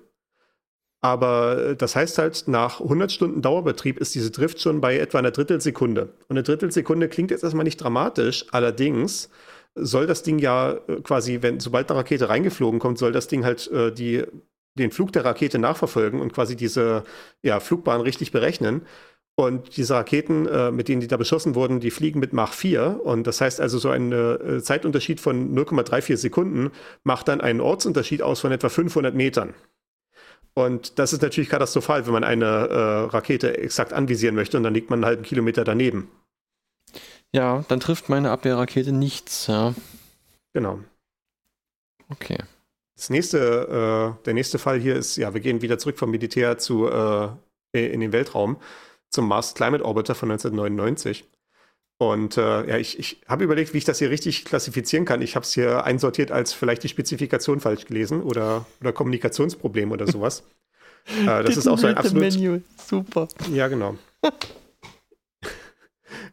[1.02, 5.20] Aber äh, das heißt halt, nach 100 Stunden Dauerbetrieb ist diese Drift schon bei etwa
[5.20, 6.14] einer Drittelsekunde.
[6.28, 9.30] Und eine Drittelsekunde klingt jetzt erstmal nicht dramatisch, allerdings
[9.76, 13.46] soll das Ding ja äh, quasi, wenn sobald eine Rakete reingeflogen kommt, soll das Ding
[13.46, 14.24] halt äh, die,
[14.76, 17.04] den Flug der Rakete nachverfolgen und quasi diese
[17.44, 18.82] ja, Flugbahn richtig berechnen.
[19.36, 23.00] Und diese Raketen, äh, mit denen die da beschossen wurden, die fliegen mit Mach 4.
[23.06, 26.72] Und das heißt also, so ein äh, Zeitunterschied von 0,34 Sekunden
[27.06, 29.54] macht dann einen Ortsunterschied aus von etwa 500 Metern.
[30.54, 34.74] Und das ist natürlich katastrophal, wenn man eine äh, Rakete exakt anvisieren möchte und dann
[34.74, 36.10] liegt man einen halben Kilometer daneben.
[37.32, 39.74] Ja, dann trifft meine Abwehrrakete nichts, ja.
[40.54, 40.80] Genau.
[42.10, 42.38] Okay.
[42.96, 46.58] Das nächste, äh, der nächste Fall hier ist, ja, wir gehen wieder zurück vom Militär
[46.58, 47.30] zu äh,
[47.72, 48.58] in den Weltraum
[49.10, 51.26] zum Mars Climate Orbiter von 1999.
[52.02, 55.22] Und äh, ja, ich, ich habe überlegt, wie ich das hier richtig klassifizieren kann.
[55.22, 60.08] Ich habe es hier einsortiert als vielleicht die Spezifikation falsch gelesen oder, oder Kommunikationsproblem oder
[60.08, 60.44] sowas.
[61.28, 62.24] äh, das ist auch so ein absolut.
[62.24, 62.62] Manual.
[62.78, 63.28] Super.
[63.54, 63.98] Ja, genau.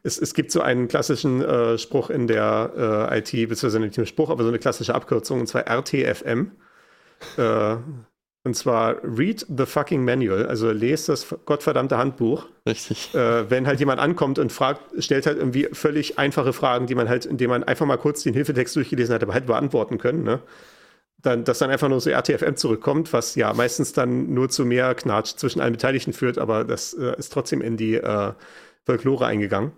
[0.04, 4.06] es, es gibt so einen klassischen äh, Spruch in der äh, IT, beziehungsweise nicht nur
[4.06, 6.52] Spruch, aber so eine klassische Abkürzung, und zwar RTFM.
[8.46, 12.46] Und zwar Read the fucking Manual, also lest das gottverdammte Handbuch.
[12.64, 13.12] Richtig.
[13.12, 17.08] Äh, wenn halt jemand ankommt und fragt, stellt halt irgendwie völlig einfache Fragen, die man
[17.08, 20.38] halt, indem man einfach mal kurz den Hilfetext durchgelesen hat, aber halt beantworten können, ne?
[21.20, 24.94] Dann, dass dann einfach nur so RTFM zurückkommt, was ja meistens dann nur zu mehr
[24.94, 28.32] Knatsch zwischen allen Beteiligten führt, aber das äh, ist trotzdem in die äh,
[28.84, 29.72] Folklore eingegangen.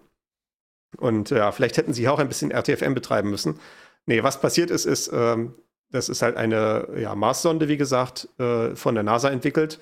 [0.98, 3.58] Und ja, vielleicht hätten sie auch ein bisschen RTFM betreiben müssen.
[4.04, 5.54] Nee, was passiert ist, ist, ähm,
[5.90, 9.78] das ist halt eine ja, Mars-Sonde, wie gesagt, äh, von der NASA entwickelt.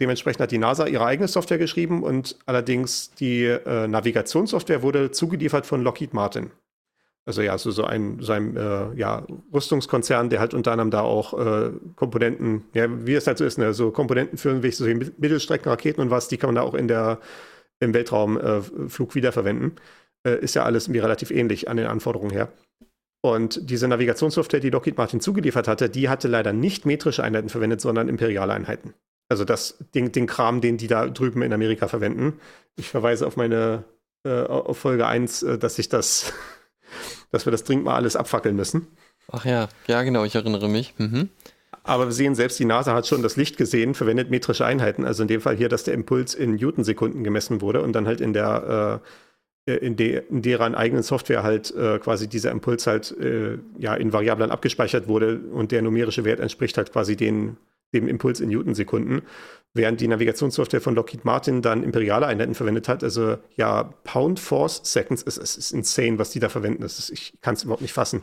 [0.00, 5.64] Dementsprechend hat die NASA ihre eigene Software geschrieben und allerdings die äh, Navigationssoftware wurde zugeliefert
[5.64, 6.50] von Lockheed Martin.
[7.24, 11.00] Also ja, so, so ein, so ein äh, ja, Rüstungskonzern, der halt unter anderem da
[11.00, 14.84] auch äh, Komponenten, ja, wie es halt so ist, ne, so Komponenten für irgendwelche so
[14.84, 17.18] Mittelstreckenraketen und was, die kann man da auch in der,
[17.80, 19.72] im Weltraumflug äh, wiederverwenden.
[20.24, 22.52] Äh, ist ja alles irgendwie relativ ähnlich an den Anforderungen her.
[23.20, 27.80] Und diese Navigationssoftware, die Lockheed Martin zugeliefert hatte, die hatte leider nicht metrische Einheiten verwendet,
[27.80, 28.94] sondern imperiale Einheiten.
[29.28, 32.38] Also das, den, den Kram, den die da drüben in Amerika verwenden.
[32.76, 33.84] Ich verweise auf meine
[34.24, 36.32] äh, auf Folge 1, äh, dass ich das,
[37.30, 38.86] dass wir das dringend mal alles abfackeln müssen.
[39.30, 40.94] Ach ja, ja genau, ich erinnere mich.
[40.98, 41.30] Mhm.
[41.82, 45.04] Aber wir sehen, selbst die NASA hat schon das Licht gesehen, verwendet metrische Einheiten.
[45.04, 48.20] Also in dem Fall hier, dass der Impuls in Newtonsekunden gemessen wurde und dann halt
[48.20, 49.08] in der äh,
[49.66, 54.12] in, de, in deren eigenen Software halt äh, quasi dieser Impuls halt äh, ja in
[54.12, 57.56] Variablen abgespeichert wurde und der numerische Wert entspricht halt quasi den,
[57.92, 59.22] dem Impuls in Newtonsekunden,
[59.74, 63.02] während die Navigationssoftware von Lockheed Martin dann imperiale Einheiten verwendet hat.
[63.02, 66.82] Also ja, Pound Force Seconds ist, ist, ist insane, was die da verwenden.
[66.82, 68.22] Das ist, ich kann es überhaupt nicht fassen.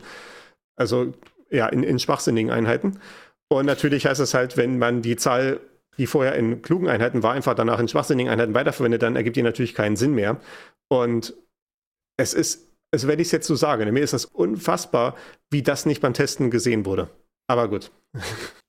[0.76, 1.12] Also
[1.50, 3.00] ja, in, in schwachsinnigen Einheiten.
[3.48, 5.60] Und natürlich heißt es halt, wenn man die Zahl
[5.98, 9.42] die vorher in klugen Einheiten war, einfach danach in schwachsinnigen Einheiten weiterverwendet, dann ergibt die
[9.42, 10.40] natürlich keinen Sinn mehr.
[10.88, 11.34] Und
[12.16, 15.16] es ist, also wenn ich es jetzt so sage, mir ist das unfassbar,
[15.50, 17.10] wie das nicht beim Testen gesehen wurde.
[17.48, 17.90] Aber gut.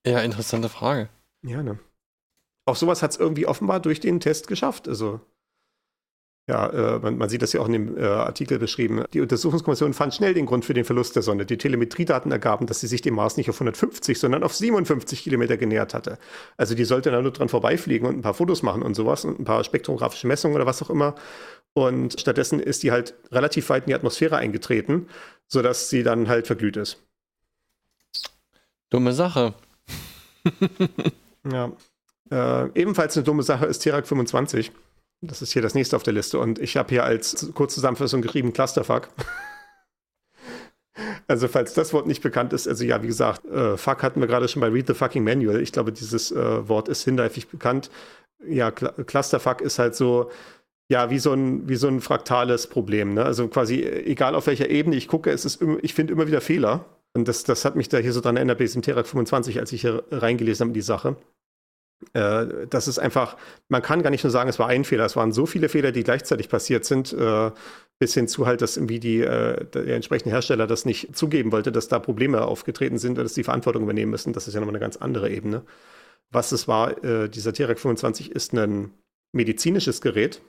[0.07, 1.09] Ja, interessante Frage.
[1.41, 1.80] Ja, ne?
[2.67, 4.88] Auch sowas hat es irgendwie offenbar durch den Test geschafft.
[4.88, 5.19] Also
[6.48, 9.04] ja, äh, man, man, sieht das ja auch in dem äh, Artikel beschrieben.
[9.14, 11.43] Die Untersuchungskommission fand schnell den Grund für den Verlust der Sonde.
[11.46, 15.58] Die Telemetriedaten ergaben, dass sie sich dem Mars nicht auf 150, sondern auf 57 Kilometer
[15.58, 16.20] genähert hatte.
[16.56, 19.39] Also die sollte da nur dran vorbeifliegen und ein paar Fotos machen und sowas und
[19.39, 21.16] ein paar spektrographische Messungen oder was auch immer.
[21.74, 25.08] Und stattdessen ist die halt relativ weit in die Atmosphäre eingetreten,
[25.48, 27.02] sodass sie dann halt verglüht ist.
[28.91, 29.56] Dumme Sache.
[31.52, 31.72] ja.
[32.32, 34.72] Äh, ebenfalls eine dumme Sache ist Terak 25.
[35.28, 36.39] Das ist hier das nächste auf der Liste.
[36.39, 39.09] Und ich habe hier als Kurzzusammenfassung geschrieben Clusterfuck.
[41.28, 44.28] Also, falls das Wort nicht bekannt ist, also ja, wie gesagt, äh, Fuck hatten wir
[44.28, 45.59] gerade schon bei Read the Fucking Manual.
[45.59, 47.89] Ich glaube, dieses äh, Wort ist hinläufig bekannt.
[48.47, 50.30] Ja, Cl Clusterfuck ist halt so,
[50.88, 53.15] ja, wie so ein, wie so ein fraktales Problem.
[53.15, 53.26] Ne?
[53.26, 56.86] Also quasi, egal auf welcher Ebene ich gucke, es ist, ich finde immer wieder Fehler.
[57.13, 59.71] Und das, das hat mich da hier so dran erinnert bei diesem Terak 25, als
[59.71, 61.15] ich hier reingelesen habe in die Sache.
[62.14, 63.38] Äh, das ist einfach,
[63.70, 65.91] man kann gar nicht nur sagen, es war ein Fehler, es waren so viele Fehler,
[65.91, 67.52] die gleichzeitig passiert sind, äh,
[68.00, 71.72] bis hin zu halt, dass irgendwie die, äh, der entsprechende Hersteller das nicht zugeben wollte,
[71.72, 74.34] dass da Probleme aufgetreten sind und dass die Verantwortung übernehmen müssen.
[74.34, 75.64] Das ist ja nochmal eine ganz andere Ebene.
[76.32, 78.91] Was es war, äh, dieser T-Rex 25 ist ein
[79.32, 80.41] medizinisches Gerät,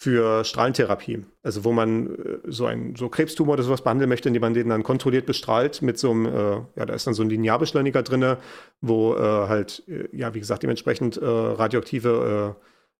[0.00, 1.24] für Strahlentherapie.
[1.42, 4.68] Also wo man äh, so ein so Krebstumor oder sowas behandeln möchte, indem man den
[4.68, 8.36] dann kontrolliert bestrahlt mit so einem, äh, ja, da ist dann so ein Linearbeschleuniger drin,
[8.80, 12.54] wo äh, halt, äh, ja, wie gesagt, dementsprechend äh, radioaktive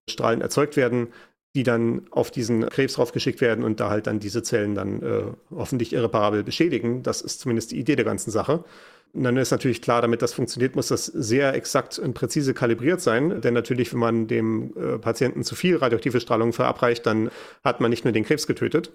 [0.07, 1.07] äh, Strahlen erzeugt werden,
[1.55, 5.93] die dann auf diesen Krebs draufgeschickt werden und da halt dann diese Zellen dann hoffentlich
[5.93, 7.01] irreparabel beschädigen.
[7.01, 8.63] Das ist zumindest die Idee der ganzen Sache.
[9.13, 13.01] Und dann ist natürlich klar, damit das funktioniert, muss das sehr exakt und präzise kalibriert
[13.01, 13.41] sein.
[13.41, 17.31] Denn natürlich, wenn man dem äh, Patienten zu viel radioaktive Strahlung verabreicht, dann
[17.63, 18.91] hat man nicht nur den Krebs getötet.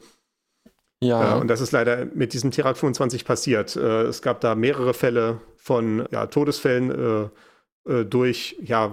[1.01, 1.37] Ja.
[1.37, 3.75] Äh, und das ist leider mit diesem Terak 25 passiert.
[3.75, 7.31] Äh, es gab da mehrere Fälle von ja, Todesfällen
[7.87, 8.93] äh, äh, durch, ja,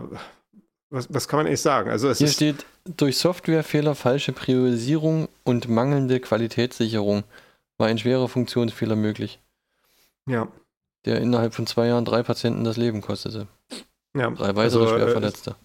[0.90, 1.92] was, was, kann man eigentlich sagen?
[1.92, 2.66] Also Hier steht
[2.98, 7.24] durch Softwarefehler, falsche Priorisierung und mangelnde Qualitätssicherung
[7.78, 9.40] war ein schwerer Funktionsfehler möglich.
[10.28, 10.48] Ja
[11.06, 13.48] der innerhalb von zwei Jahren drei Patienten das Leben kostete.
[14.16, 15.56] Ja, drei weitere also, Schwerverletzte.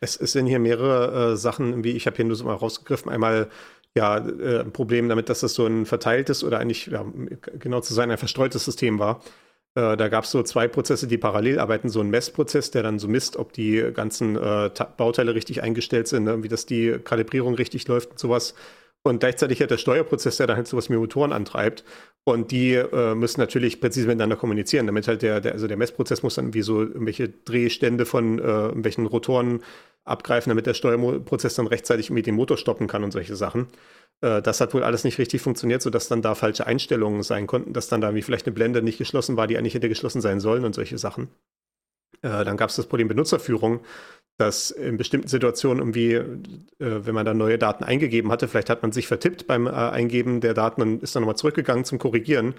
[0.00, 3.10] Es, es, sind hier mehrere äh, Sachen, wie ich habe hier nur so mal rausgegriffen.
[3.10, 3.48] Einmal
[3.94, 7.04] ja äh, ein Problem damit, dass das so ein verteiltes oder eigentlich ja,
[7.58, 9.20] genau zu sein ein verstreutes System war.
[9.74, 11.88] Äh, da gab es so zwei Prozesse, die parallel arbeiten.
[11.88, 16.24] So ein Messprozess, der dann so misst, ob die ganzen äh, Bauteile richtig eingestellt sind,
[16.24, 16.42] ne?
[16.42, 18.54] wie das die Kalibrierung richtig läuft und sowas.
[19.02, 21.84] Und gleichzeitig hat der Steuerprozess, der dann halt sowas wie Motoren antreibt.
[22.28, 26.22] Und die äh, müssen natürlich präzise miteinander kommunizieren, damit halt der, der, also der Messprozess
[26.22, 29.62] muss dann wie so irgendwelche Drehstände von äh, irgendwelchen Rotoren
[30.04, 33.68] abgreifen, damit der Steuerprozess dann rechtzeitig mit dem Motor stoppen kann und solche Sachen.
[34.20, 37.72] Äh, das hat wohl alles nicht richtig funktioniert, sodass dann da falsche Einstellungen sein konnten,
[37.72, 40.40] dass dann da wie vielleicht eine Blende nicht geschlossen war, die eigentlich hätte geschlossen sein
[40.40, 41.28] sollen und solche Sachen.
[42.22, 43.80] Äh, dann gab es das Problem Benutzerführung,
[44.38, 46.24] dass in bestimmten Situationen irgendwie, äh,
[46.78, 50.40] wenn man dann neue Daten eingegeben hatte, vielleicht hat man sich vertippt beim äh, Eingeben
[50.40, 52.54] der Daten und ist dann nochmal zurückgegangen zum Korrigieren.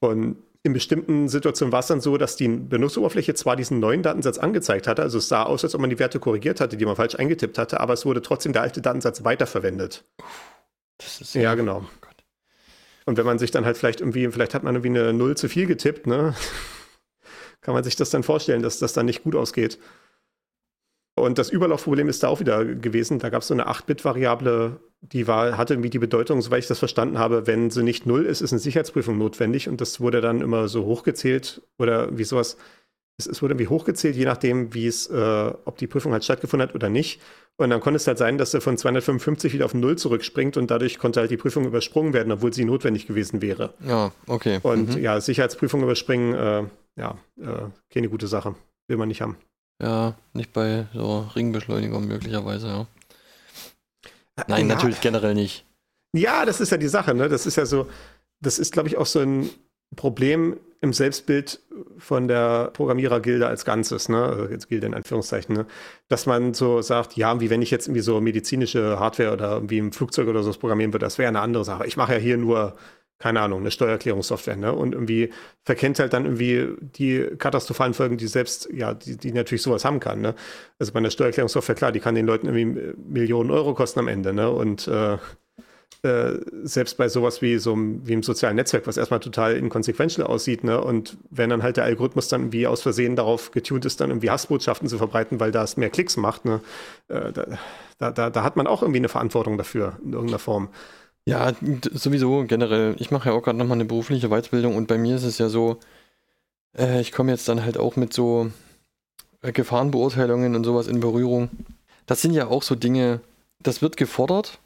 [0.00, 4.38] Und in bestimmten Situationen war es dann so, dass die Benutzeroberfläche zwar diesen neuen Datensatz
[4.38, 6.96] angezeigt hatte, also es sah aus, als ob man die Werte korrigiert hatte, die man
[6.96, 10.04] falsch eingetippt hatte, aber es wurde trotzdem der alte Datensatz weiterverwendet.
[10.98, 11.84] Das ist ja, ja genau.
[11.86, 12.08] Oh
[13.06, 15.48] und wenn man sich dann halt vielleicht irgendwie, vielleicht hat man irgendwie eine Null zu
[15.48, 16.34] viel getippt, ne?
[17.60, 19.78] Kann man sich das dann vorstellen, dass das dann nicht gut ausgeht.
[21.24, 23.18] Und das Überlaufproblem ist da auch wieder gewesen.
[23.18, 26.78] Da gab es so eine 8-Bit-Variable, die war, hatte irgendwie die Bedeutung, soweit ich das
[26.78, 29.68] verstanden habe, wenn sie nicht null ist, ist eine Sicherheitsprüfung notwendig.
[29.68, 32.56] Und das wurde dann immer so hochgezählt oder wie sowas.
[33.16, 36.68] Es, es wurde irgendwie hochgezählt, je nachdem, wie es, äh, ob die Prüfung halt stattgefunden
[36.68, 37.20] hat oder nicht.
[37.56, 40.70] Und dann konnte es halt sein, dass er von 255 wieder auf Null zurückspringt und
[40.70, 43.74] dadurch konnte halt die Prüfung übersprungen werden, obwohl sie notwendig gewesen wäre.
[43.86, 44.58] Ja, okay.
[44.62, 45.02] Und Mhm.
[45.02, 46.62] ja, Sicherheitsprüfung überspringen, äh,
[46.96, 48.56] ja, äh, keine gute Sache.
[48.88, 49.36] Will man nicht haben.
[49.82, 52.86] Ja, nicht bei so Ringbeschleunigung möglicherweise, ja.
[54.48, 55.64] Nein, ja, natürlich generell nicht.
[56.14, 57.28] Ja, das ist ja die Sache, ne?
[57.28, 57.88] Das ist ja so,
[58.40, 59.50] das ist, glaube ich, auch so ein
[59.96, 61.60] Problem im Selbstbild
[61.98, 64.24] von der Programmierergilde als Ganzes, ne?
[64.24, 65.66] Also jetzt Gilde in Anführungszeichen, ne?
[66.08, 69.78] Dass man so sagt, ja, wie wenn ich jetzt irgendwie so medizinische Hardware oder irgendwie
[69.78, 71.86] im Flugzeug oder so programmieren würde, das wäre eine andere Sache.
[71.86, 72.76] Ich mache ja hier nur,
[73.18, 74.72] keine Ahnung, eine Steuererklärungssoftware, ne?
[74.72, 75.30] Und irgendwie
[75.64, 80.00] verkennt halt dann irgendwie die katastrophalen Folgen, die selbst, ja, die, die natürlich sowas haben
[80.00, 80.34] kann, ne?
[80.78, 84.32] Also bei einer Steuererklärungssoftware, klar, die kann den Leuten irgendwie Millionen Euro kosten am Ende,
[84.32, 84.50] ne?
[84.50, 85.16] Und äh,
[86.04, 90.26] äh, selbst bei sowas wie so einem, wie im sozialen Netzwerk, was erstmal total inkonsequential
[90.26, 90.78] aussieht, ne?
[90.80, 94.30] Und wenn dann halt der Algorithmus dann irgendwie aus Versehen darauf getunt ist, dann irgendwie
[94.30, 96.60] Hassbotschaften zu verbreiten, weil das mehr Klicks macht, ne?
[97.08, 97.32] Äh,
[97.98, 100.68] da, da, da hat man auch irgendwie eine Verantwortung dafür in irgendeiner Form.
[101.26, 101.52] Ja,
[101.92, 102.96] sowieso generell.
[102.98, 105.48] Ich mache ja auch gerade nochmal eine berufliche Weiterbildung und bei mir ist es ja
[105.48, 105.78] so,
[106.76, 108.50] äh, ich komme jetzt dann halt auch mit so
[109.40, 111.48] äh, Gefahrenbeurteilungen und sowas in Berührung.
[112.06, 113.20] Das sind ja auch so Dinge,
[113.62, 114.58] das wird gefordert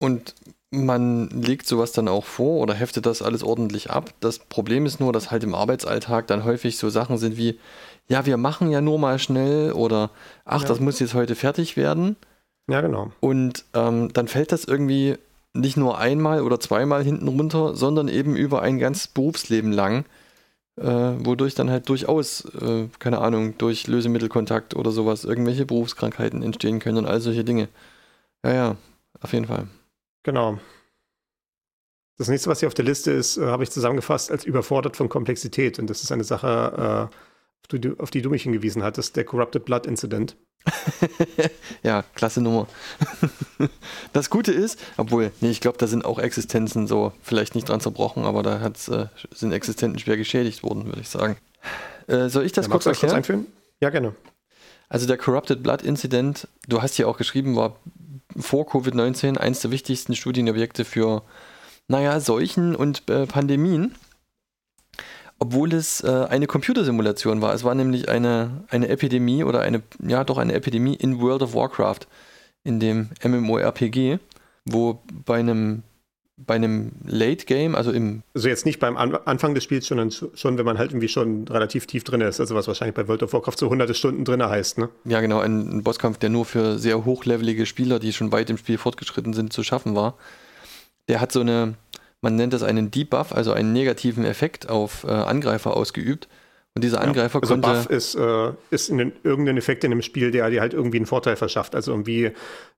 [0.00, 0.34] und
[0.70, 4.12] man legt sowas dann auch vor oder heftet das alles ordentlich ab.
[4.20, 7.58] Das Problem ist nur, dass halt im Arbeitsalltag dann häufig so Sachen sind wie,
[8.08, 10.10] ja, wir machen ja nur mal schnell oder
[10.44, 10.68] ach, Ja.
[10.68, 12.16] das muss jetzt heute fertig werden.
[12.68, 13.12] Ja, genau.
[13.20, 15.16] Und ähm, dann fällt das irgendwie
[15.58, 20.04] nicht nur einmal oder zweimal hinten runter, sondern eben über ein ganzes Berufsleben lang,
[20.76, 26.78] äh, wodurch dann halt durchaus, äh, keine Ahnung, durch Lösemittelkontakt oder sowas irgendwelche Berufskrankheiten entstehen
[26.78, 27.68] können und all solche Dinge.
[28.44, 28.76] Ja, ja,
[29.20, 29.68] auf jeden Fall.
[30.22, 30.58] Genau.
[32.18, 35.08] Das nächste, was hier auf der Liste ist, äh, habe ich zusammengefasst als überfordert von
[35.08, 35.78] Komplexität.
[35.78, 37.14] Und das ist eine Sache, äh,
[37.62, 40.36] auf, die, du- auf die du mich hingewiesen hattest, der Corrupted Blood Incident.
[41.82, 42.66] ja, klasse Nummer.
[44.12, 47.80] das Gute ist, obwohl, nee, ich glaube, da sind auch Existenzen so, vielleicht nicht dran
[47.80, 51.36] zerbrochen, aber da hat's, äh, sind Existenzen schwer geschädigt worden, würde ich sagen.
[52.06, 53.16] Äh, soll ich das Ja, kurz erklären?
[53.16, 53.46] einführen?
[53.80, 54.14] Ja, gerne.
[54.88, 57.76] Also der Corrupted Blood Incident, du hast hier auch geschrieben, war
[58.36, 61.22] vor Covid-19 eins der wichtigsten Studienobjekte für,
[61.88, 63.94] naja, Seuchen und äh, Pandemien.
[65.40, 67.54] Obwohl es äh, eine Computersimulation war.
[67.54, 71.54] Es war nämlich eine, eine Epidemie oder eine, ja doch eine Epidemie in World of
[71.54, 72.00] Warcraft,
[72.64, 74.18] in dem MMORPG,
[74.64, 75.84] wo bei einem,
[76.36, 80.08] bei einem Late Game, also im Also jetzt nicht beim An Anfang des Spiels, sondern
[80.10, 82.40] sch- schon, wenn man halt irgendwie schon relativ tief drin ist.
[82.40, 84.88] Also was wahrscheinlich bei World of Warcraft so hunderte Stunden drin heißt, ne?
[85.04, 88.58] Ja, genau, ein, ein Bosskampf, der nur für sehr hochlevelige Spieler, die schon weit im
[88.58, 90.14] Spiel fortgeschritten sind, zu schaffen war.
[91.08, 91.74] Der hat so eine,
[92.20, 96.28] man nennt das einen Debuff, also einen negativen Effekt auf äh, Angreifer ausgeübt.
[96.74, 97.70] Und dieser Angreifer also konnte.
[97.70, 100.98] Buff ist, äh, ist in den, irgendein Effekt in dem Spiel, der dir halt irgendwie
[100.98, 101.74] einen Vorteil verschafft.
[101.74, 102.30] Also irgendwie,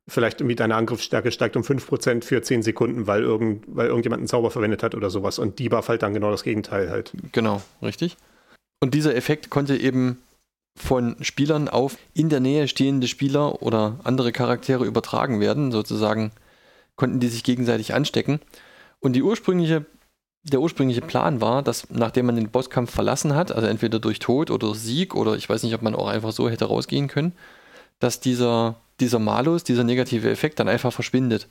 [0.09, 4.29] vielleicht irgendwie deine Angriffsstärke steigt um 5% für 10 Sekunden, weil, irgend, weil irgendjemand einen
[4.29, 5.39] Zauber verwendet hat oder sowas.
[5.39, 7.13] Und Debuff halt dann genau das Gegenteil halt.
[7.33, 8.17] Genau, richtig.
[8.83, 10.23] Und dieser Effekt konnte eben
[10.79, 15.73] von Spielern auf in der Nähe stehende Spieler oder andere Charaktere übertragen werden.
[15.73, 16.33] Sozusagen
[16.97, 18.41] konnten die sich gegenseitig anstecken.
[19.01, 19.87] Und die ursprüngliche,
[20.43, 24.51] der ursprüngliche Plan war, dass nachdem man den Bosskampf verlassen hat, also entweder durch Tod
[24.51, 27.33] oder Sieg oder ich weiß nicht, ob man auch einfach so hätte rausgehen können,
[27.99, 31.49] dass dieser, dieser Malus, dieser negative Effekt dann einfach verschwindet.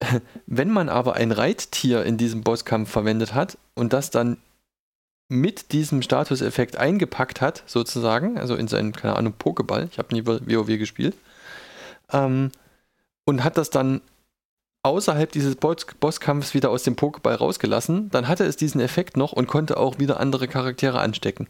[0.46, 4.38] Wenn man aber ein Reittier in diesem Bosskampf verwendet hat und das dann
[5.28, 10.26] mit diesem Statuseffekt eingepackt hat, sozusagen, also in seinen, keine Ahnung, Pokéball, ich habe nie
[10.26, 11.16] WoW gespielt,
[12.12, 12.50] ähm,
[13.24, 14.02] und hat das dann
[14.82, 19.32] außerhalb dieses Boss Bosskampfs wieder aus dem Pokéball rausgelassen, dann hatte es diesen Effekt noch
[19.32, 21.48] und konnte auch wieder andere Charaktere anstecken.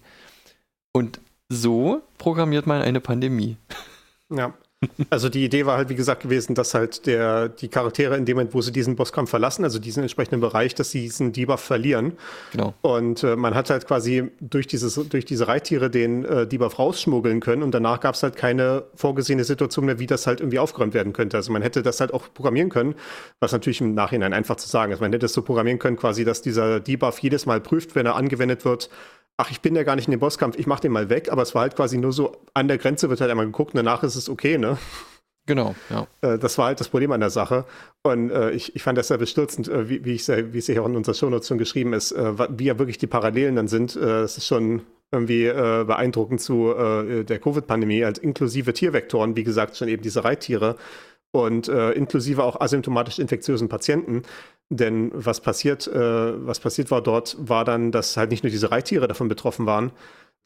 [0.92, 3.56] Und so programmiert man eine Pandemie.
[4.30, 4.54] Ja.
[5.10, 8.36] Also die Idee war halt, wie gesagt, gewesen, dass halt der, die Charaktere in dem
[8.36, 12.14] Moment, wo sie diesen Bosskampf verlassen, also diesen entsprechenden Bereich, dass sie diesen Debuff verlieren.
[12.50, 12.74] Genau.
[12.82, 17.40] Und äh, man hat halt quasi durch, dieses, durch diese Reittiere den äh, Debuff rausschmuggeln
[17.40, 20.94] können und danach gab es halt keine vorgesehene Situation mehr, wie das halt irgendwie aufgeräumt
[20.94, 21.36] werden könnte.
[21.36, 22.94] Also man hätte das halt auch programmieren können,
[23.40, 25.00] was natürlich im Nachhinein einfach zu sagen ist.
[25.00, 28.16] Man hätte es so programmieren können, quasi, dass dieser Debuff jedes Mal prüft, wenn er
[28.16, 28.90] angewendet wird,
[29.36, 31.42] ach, ich bin ja gar nicht in dem Bosskampf, ich mach den mal weg, aber
[31.42, 34.02] es war halt quasi nur so, an der Grenze wird halt einmal geguckt und danach
[34.02, 34.78] ist es okay, ne?
[35.46, 36.06] Genau, ja.
[36.20, 37.64] Äh, das war halt das Problem an der Sache.
[38.04, 40.66] Und äh, ich, ich fand das sehr bestürzend, äh, wie, wie, ich, sehr- wie es
[40.66, 43.66] hier auch in unserer Shownotes schon geschrieben ist, äh, wie ja wirklich die Parallelen dann
[43.66, 43.96] sind.
[43.96, 49.76] Äh, das ist schon irgendwie äh, beeindruckend zu der Covid-Pandemie, als inklusive Tiervektoren, wie gesagt,
[49.76, 50.76] schon eben diese Reittiere
[51.32, 54.22] und inklusive auch asymptomatisch infektiösen Patienten.
[54.74, 58.70] Denn was passiert, äh, was passiert war dort, war dann, dass halt nicht nur diese
[58.70, 59.92] Reittiere davon betroffen waren,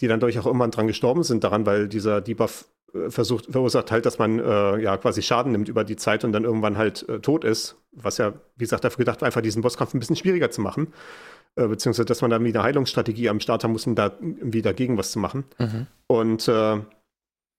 [0.01, 3.93] die dann durch auch irgendwann dran gestorben sind daran, weil dieser Debuff äh, versucht, verursacht
[3.93, 7.09] halt, dass man äh, ja quasi Schaden nimmt über die Zeit und dann irgendwann halt
[7.09, 7.77] äh, tot ist.
[7.93, 10.93] Was ja, wie gesagt, dafür gedacht war, einfach diesen Bosskampf ein bisschen schwieriger zu machen.
[11.55, 14.61] Äh, beziehungsweise, dass man da wieder eine Heilungsstrategie am Start haben muss, um da irgendwie
[14.61, 15.45] dagegen was zu machen.
[15.59, 15.87] Mhm.
[16.09, 16.81] Und äh,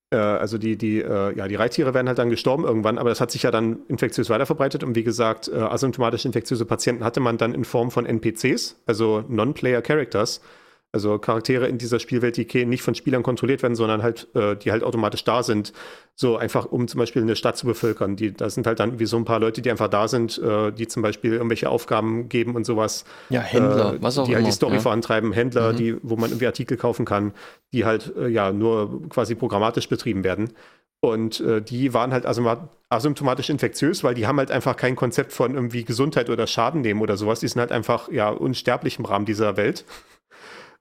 [0.10, 3.43] also die, die, ja, die Reittiere werden halt dann gestorben irgendwann, aber das hat sich
[3.43, 4.84] ja dann infektiös weiterverbreitet.
[4.84, 9.82] Und wie gesagt, asymptomatisch infektiöse Patienten hatte man dann in Form von NPCs, also Non-Player
[9.82, 10.41] Characters,
[10.98, 14.72] also Charaktere in dieser Spielwelt, die nicht von Spielern kontrolliert werden, sondern halt, äh, die
[14.72, 15.74] halt automatisch da sind.
[16.16, 18.16] So einfach, um zum Beispiel eine Stadt zu bevölkern.
[18.16, 20.72] Die, da sind halt dann wie so ein paar Leute, die einfach da sind, äh,
[20.72, 23.06] die zum Beispiel irgendwelche Aufgaben geben und sowas.
[23.30, 24.38] Ja, Händler, äh, was auch Die immer.
[24.39, 24.80] halt die Story ja.
[24.80, 25.34] vorantreiben.
[25.34, 25.78] Händler, mhm.
[25.78, 27.34] die, wo man irgendwie Artikel kaufen kann,
[27.74, 30.50] die halt äh, ja nur quasi programmatisch betrieben werden.
[31.00, 35.54] Und äh, die waren halt asymptomatisch infektiös, weil die haben halt einfach kein Konzept von
[35.54, 37.39] irgendwie Gesundheit oder Schaden nehmen oder sowas.
[37.39, 39.86] Die sind halt einfach ja unsterblich im Rahmen dieser Welt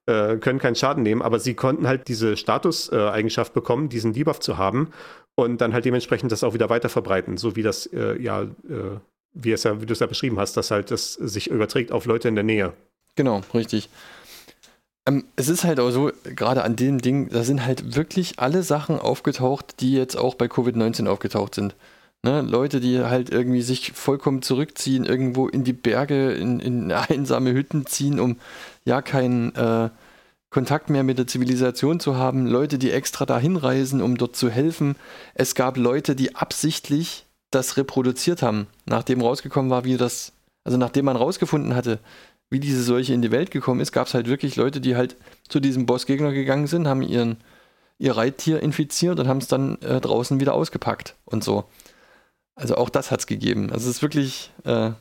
[0.07, 4.57] äh, können keinen Schaden nehmen, aber sie konnten halt diese Statuseigenschaft bekommen, diesen Debuff zu
[4.57, 4.89] haben
[5.35, 8.97] und dann halt dementsprechend das auch wieder weiter verbreiten, so wie das äh, ja, äh,
[9.33, 12.05] wie es ja, wie du es ja beschrieben hast, dass halt das sich überträgt auf
[12.05, 12.73] Leute in der Nähe.
[13.15, 13.89] Genau, richtig.
[15.07, 18.63] Ähm, es ist halt auch so, gerade an dem Ding, da sind halt wirklich alle
[18.63, 21.75] Sachen aufgetaucht, die jetzt auch bei Covid-19 aufgetaucht sind.
[22.23, 27.53] Ne, Leute, die halt irgendwie sich vollkommen zurückziehen, irgendwo in die Berge, in, in einsame
[27.53, 28.37] Hütten ziehen, um
[28.87, 29.89] ja keinen äh,
[30.49, 32.47] Kontakt mehr mit der Zivilisation zu haben.
[32.47, 34.95] Leute, die extra dahin reisen, um dort zu helfen.
[35.35, 40.31] Es gab Leute, die absichtlich das reproduziert haben, nachdem rausgekommen war, wie das,
[40.63, 41.99] also nachdem man rausgefunden hatte,
[42.49, 45.17] wie diese Seuche in die Welt gekommen ist, gab es halt wirklich Leute, die halt
[45.49, 47.37] zu diesem Bossgegner gegangen sind, haben ihren,
[47.97, 51.65] ihr Reittier infiziert und haben es dann äh, draußen wieder ausgepackt und so.
[52.55, 53.69] Also auch das hat es gegeben.
[53.71, 54.91] Also es ist wirklich äh,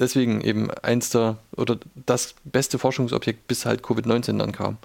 [0.00, 4.78] deswegen eben eins der oder das beste Forschungsobjekt, bis halt Covid-19 dann kam.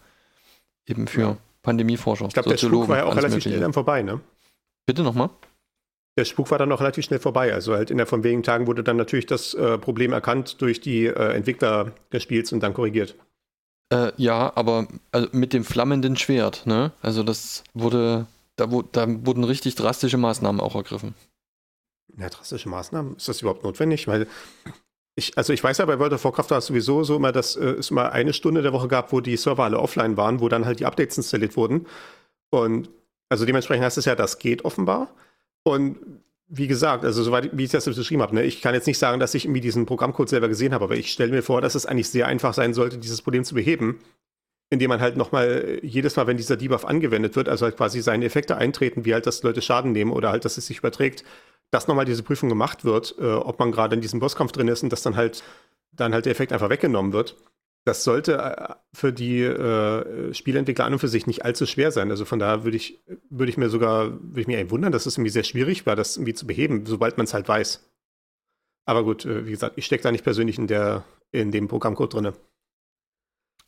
[0.86, 1.38] Eben für ja.
[1.63, 2.28] Pandemieforschung.
[2.28, 4.20] Ich glaube, der Spuk war ja auch relativ schnell dann vorbei, ne?
[4.86, 5.30] Bitte nochmal?
[6.18, 7.51] Der Spuk war dann auch relativ schnell vorbei.
[7.53, 10.80] Also halt in der von wenigen Tagen wurde dann natürlich das äh, Problem erkannt durch
[10.80, 13.16] die äh, Entwickler des Spiels und dann korrigiert.
[13.91, 16.91] Äh, ja, aber also mit dem flammenden Schwert, ne?
[17.01, 21.16] Also das wurde, da, wo, da wurden richtig drastische Maßnahmen auch ergriffen
[22.18, 23.16] ja, drastische Maßnahmen?
[23.18, 24.07] Ist das überhaupt notwendig?
[24.07, 24.28] Weil
[25.16, 27.55] ich, also ich weiß ja, bei World of Warcraft war es sowieso so immer, dass
[27.55, 30.49] äh, es immer eine Stunde der Woche gab, wo die Server alle offline waren, wo
[30.49, 31.88] dann halt die Updates installiert wurden.
[32.49, 32.89] Und
[33.30, 35.09] also dementsprechend heißt es ja, das geht offenbar.
[35.63, 35.97] Und
[36.47, 39.20] wie gesagt, also soweit wie ich das beschrieben habe, ne, ich kann jetzt nicht sagen,
[39.20, 41.86] dass ich irgendwie diesen Programmcode selber gesehen habe, aber ich stelle mir vor, dass es
[41.86, 43.99] eigentlich sehr einfach sein sollte, dieses Problem zu beheben,
[44.70, 48.26] indem man halt nochmal jedes Mal, wenn dieser Debuff angewendet wird, also halt quasi seine
[48.26, 51.24] Effekte eintreten, wie halt, dass Leute Schaden nehmen oder halt, dass es sich überträgt,
[51.72, 54.84] dass nochmal diese Prüfung gemacht wird, äh, ob man gerade in diesem Bosskampf drin ist
[54.84, 55.43] und dass dann halt,
[55.91, 57.36] dann halt der Effekt einfach weggenommen wird.
[57.86, 62.09] Das sollte äh, für die äh, Spielentwickler an und für sich nicht allzu schwer sein.
[62.09, 65.18] Also von daher würde ich, würde ich mir sogar, würde ich mir wundern, dass es
[65.18, 67.84] irgendwie sehr schwierig war, das irgendwie zu beheben, sobald man es halt weiß.
[68.86, 72.13] Aber gut, äh, wie gesagt, ich stecke da nicht persönlich in der, in dem Programmcode
[72.13, 72.32] drin.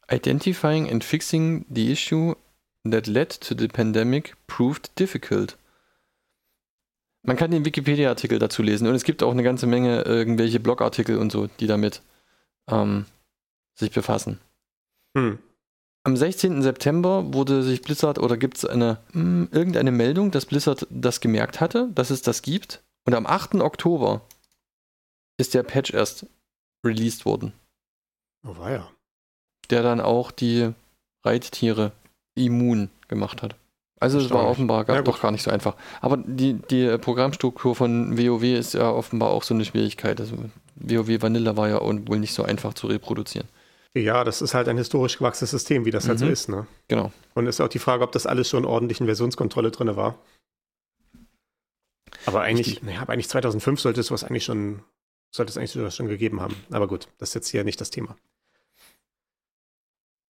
[0.09, 2.35] Identifying and fixing the issue
[2.89, 5.57] that led to the pandemic proved difficult.
[7.27, 11.17] Man kann den Wikipedia-Artikel dazu lesen und es gibt auch eine ganze Menge irgendwelche Blogartikel
[11.17, 12.01] und so, die damit
[12.69, 13.05] ähm,
[13.75, 14.39] sich befassen.
[15.13, 15.37] Hm.
[16.03, 16.61] Am 16.
[16.61, 21.19] September wurde sich Blizzard oder gibt es eine mh, hm, irgendeine Meldung, dass Blizzard das
[21.19, 22.81] gemerkt hatte, dass es das gibt.
[23.05, 23.55] Und am 8.
[23.55, 24.21] Oktober
[25.37, 26.27] ist der Patch erst
[26.85, 27.51] released worden.
[28.47, 28.89] Oh weia.
[29.69, 30.73] Der dann auch die
[31.25, 31.91] Reittiere
[32.35, 33.57] immun gemacht hat.
[33.99, 35.75] Also es war offenbar gar, ja, doch gar nicht so einfach.
[36.01, 40.19] Aber die, die Programmstruktur von WoW ist ja offenbar auch so eine Schwierigkeit.
[40.19, 40.35] Also
[40.75, 43.47] WoW Vanilla war ja wohl nicht so einfach zu reproduzieren.
[43.95, 46.09] Ja, das ist halt ein historisch gewachsenes System, wie das mhm.
[46.09, 46.31] halt so mhm.
[46.31, 46.49] ist.
[46.49, 46.67] Ne?
[46.87, 47.11] Genau.
[47.33, 50.19] Und es ist auch die Frage, ob das alles schon ordentlich in Versionskontrolle drin war.
[52.25, 54.81] Aber eigentlich, naja, aber eigentlich 2005 sollte es was eigentlich schon,
[55.33, 56.55] sollte es eigentlich schon gegeben haben.
[56.71, 58.15] Aber gut, das ist jetzt hier nicht das Thema.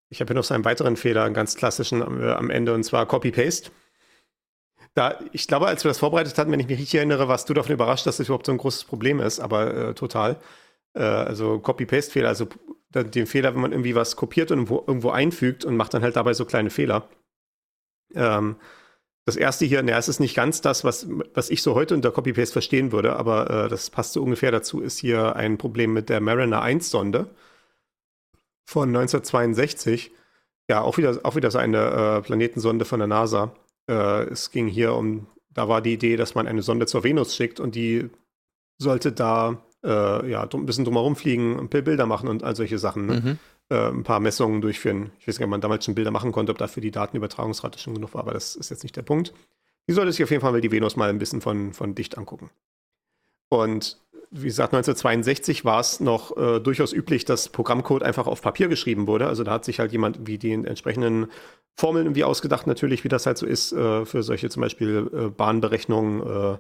[0.10, 2.84] Ich habe hier noch so einen weiteren Fehler, einen ganz klassischen äh, am Ende, und
[2.84, 3.72] zwar Copy-Paste.
[4.94, 7.54] Da, ich glaube, als wir das vorbereitet hatten, wenn ich mich richtig erinnere, warst du
[7.54, 10.38] davon überrascht, dass das überhaupt so ein großes Problem ist, aber äh, total.
[10.94, 12.48] Äh, also Copy-Paste-Fehler, also
[12.94, 16.16] den Fehler, wenn man irgendwie was kopiert und irgendwo, irgendwo, einfügt und macht dann halt
[16.16, 17.10] dabei so kleine Fehler.
[18.16, 18.56] Ähm,
[19.26, 22.12] das erste hier, naja, es ist nicht ganz das, was, was ich so heute unter
[22.12, 26.08] Copy-Paste verstehen würde, aber äh, das passt so ungefähr dazu, ist hier ein Problem mit
[26.08, 27.30] der Mariner 1-Sonde
[28.68, 30.12] von 1962.
[30.70, 33.56] Ja, auch wieder, auch wieder so eine äh, Planetensonde von der NASA.
[33.90, 37.36] Äh, es ging hier um, da war die Idee, dass man eine Sonde zur Venus
[37.36, 38.10] schickt und die
[38.78, 43.06] sollte da äh, ja, ein bisschen drumherum fliegen, Bilder machen und all solche Sachen.
[43.06, 43.22] Ne?
[43.22, 43.40] Mhm.
[43.70, 45.12] Äh, ein paar Messungen durchführen.
[45.20, 47.94] Ich weiß nicht, ob man damals schon Bilder machen konnte, ob dafür die Datenübertragungsrate schon
[47.94, 49.34] genug war, aber das ist jetzt nicht der Punkt.
[49.88, 52.18] Die sollte sich auf jeden Fall mal die Venus mal ein bisschen von, von dicht
[52.18, 52.50] angucken.
[53.50, 53.98] Und
[54.32, 59.08] wie gesagt, 1962 war es noch äh, durchaus üblich, dass Programmcode einfach auf Papier geschrieben
[59.08, 59.28] wurde.
[59.28, 61.28] Also da hat sich halt jemand wie die entsprechenden
[61.76, 65.30] Formeln irgendwie ausgedacht, natürlich, wie das halt so ist, äh, für solche zum Beispiel äh,
[65.30, 66.58] Bahnberechnungen, äh,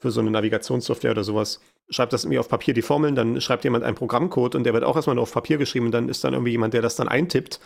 [0.00, 1.60] für so eine Navigationssoftware oder sowas.
[1.90, 4.84] Schreibt das irgendwie auf Papier die Formeln, dann schreibt jemand einen Programmcode und der wird
[4.84, 7.08] auch erstmal nur auf Papier geschrieben und dann ist dann irgendwie jemand, der das dann
[7.08, 7.58] eintippt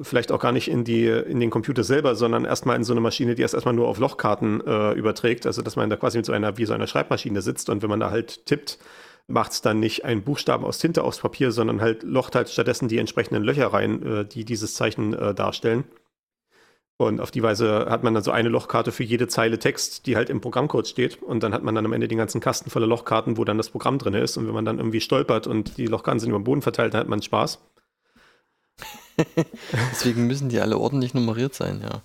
[0.00, 3.00] vielleicht auch gar nicht in, die, in den Computer selber, sondern erstmal in so eine
[3.00, 5.46] Maschine, die erst erstmal nur auf Lochkarten äh, überträgt.
[5.46, 7.90] Also dass man da quasi mit so einer, wie so einer Schreibmaschine sitzt und wenn
[7.90, 8.78] man da halt tippt,
[9.28, 12.88] macht es dann nicht einen Buchstaben aus Tinte aufs Papier, sondern halt locht halt stattdessen
[12.88, 15.84] die entsprechenden Löcher rein, äh, die dieses Zeichen äh, darstellen.
[16.98, 20.16] Und auf die Weise hat man dann so eine Lochkarte für jede Zeile Text, die
[20.16, 21.22] halt im Programmcode steht.
[21.22, 23.68] Und dann hat man dann am Ende den ganzen Kasten voller Lochkarten, wo dann das
[23.68, 24.38] Programm drin ist.
[24.38, 27.00] Und wenn man dann irgendwie stolpert und die Lochkarten sind über den Boden verteilt, dann
[27.00, 27.60] hat man Spaß.
[29.90, 32.02] Deswegen müssen die alle ordentlich nummeriert sein, ja.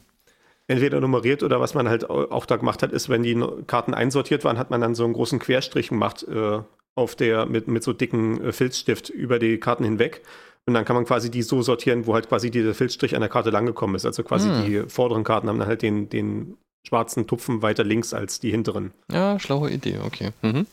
[0.67, 3.37] Entweder nummeriert oder was man halt auch da gemacht hat, ist, wenn die
[3.67, 6.59] Karten einsortiert waren, hat man dann so einen großen Querstrich gemacht äh,
[6.95, 10.21] auf der mit, mit so dicken äh, Filzstift über die Karten hinweg.
[10.65, 13.29] Und dann kann man quasi die so sortieren, wo halt quasi dieser Filzstrich an der
[13.29, 14.05] Karte langgekommen ist.
[14.05, 14.65] Also quasi hm.
[14.65, 16.57] die vorderen Karten haben dann halt den, den
[16.87, 18.93] schwarzen Tupfen weiter links als die hinteren.
[19.11, 20.29] Ja, schlaue Idee, okay.
[20.41, 20.67] Mhm.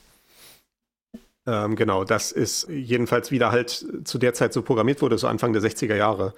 [1.49, 3.71] Ähm, genau, das ist jedenfalls wieder halt
[4.05, 6.35] zu der Zeit so programmiert wurde, so Anfang der 60er Jahre.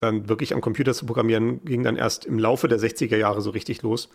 [0.00, 3.50] Dann wirklich am Computer zu programmieren, ging dann erst im Laufe der 60er Jahre so
[3.50, 4.08] richtig los.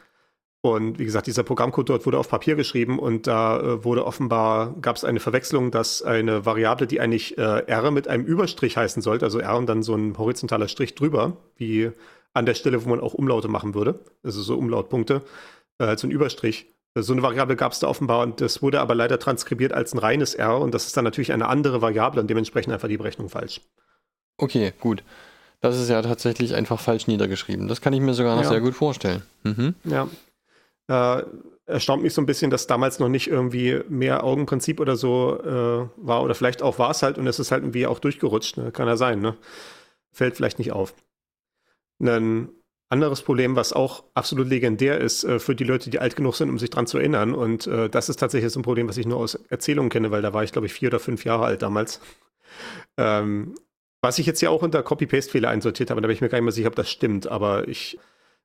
[0.61, 4.75] Und wie gesagt, dieser Programmcode dort wurde auf Papier geschrieben und da äh, wurde offenbar,
[4.79, 9.01] gab es eine Verwechslung, dass eine Variable, die eigentlich äh, R mit einem Überstrich heißen
[9.01, 11.91] sollte, also R und dann so ein horizontaler Strich drüber, wie
[12.33, 15.21] an der Stelle, wo man auch Umlaute machen würde, also so Umlautpunkte,
[15.79, 18.93] äh, so ein Überstrich, so eine Variable gab es da offenbar und das wurde aber
[18.93, 22.29] leider transkribiert als ein reines R und das ist dann natürlich eine andere Variable und
[22.29, 23.61] dementsprechend einfach die Berechnung falsch.
[24.37, 25.03] Okay, gut.
[25.61, 27.67] Das ist ja tatsächlich einfach falsch niedergeschrieben.
[27.67, 28.49] Das kann ich mir sogar noch ja.
[28.49, 29.23] sehr gut vorstellen.
[29.43, 29.75] Mhm.
[29.85, 30.09] Ja.
[30.87, 31.23] Äh,
[31.65, 35.87] erstaunt mich so ein bisschen, dass damals noch nicht irgendwie mehr Augenprinzip oder so äh,
[35.95, 38.57] war oder vielleicht auch war es halt und es ist halt irgendwie auch durchgerutscht.
[38.57, 38.71] Ne?
[38.71, 39.37] Kann ja sein, ne?
[40.11, 40.93] Fällt vielleicht nicht auf.
[42.01, 42.49] Ein
[42.93, 46.49] anderes Problem, was auch absolut legendär ist äh, für die Leute, die alt genug sind,
[46.49, 47.33] um sich daran zu erinnern.
[47.33, 50.21] Und äh, das ist tatsächlich so ein Problem, was ich nur aus Erzählungen kenne, weil
[50.21, 51.99] da war ich, glaube ich, vier oder fünf Jahre alt damals.
[52.97, 53.55] Ähm,
[54.01, 56.43] was ich jetzt ja auch unter Copy-Paste-Fehler einsortiert habe, da bin ich mir gar nicht
[56.43, 57.97] mehr sicher, ob das stimmt, aber ich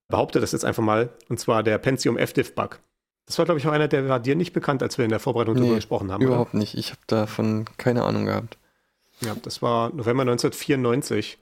[0.09, 1.11] behaupte das jetzt einfach mal.
[1.29, 2.79] Und zwar der Pentium FDIF-Bug.
[3.27, 5.21] Das war, glaube ich, auch einer, der war dir nicht bekannt, als wir in der
[5.21, 6.23] Vorbereitung nee, darüber gesprochen haben.
[6.23, 6.61] Überhaupt oder?
[6.61, 6.75] nicht.
[6.75, 8.57] Ich habe davon keine Ahnung gehabt.
[9.21, 11.39] Ja, das war November 1994.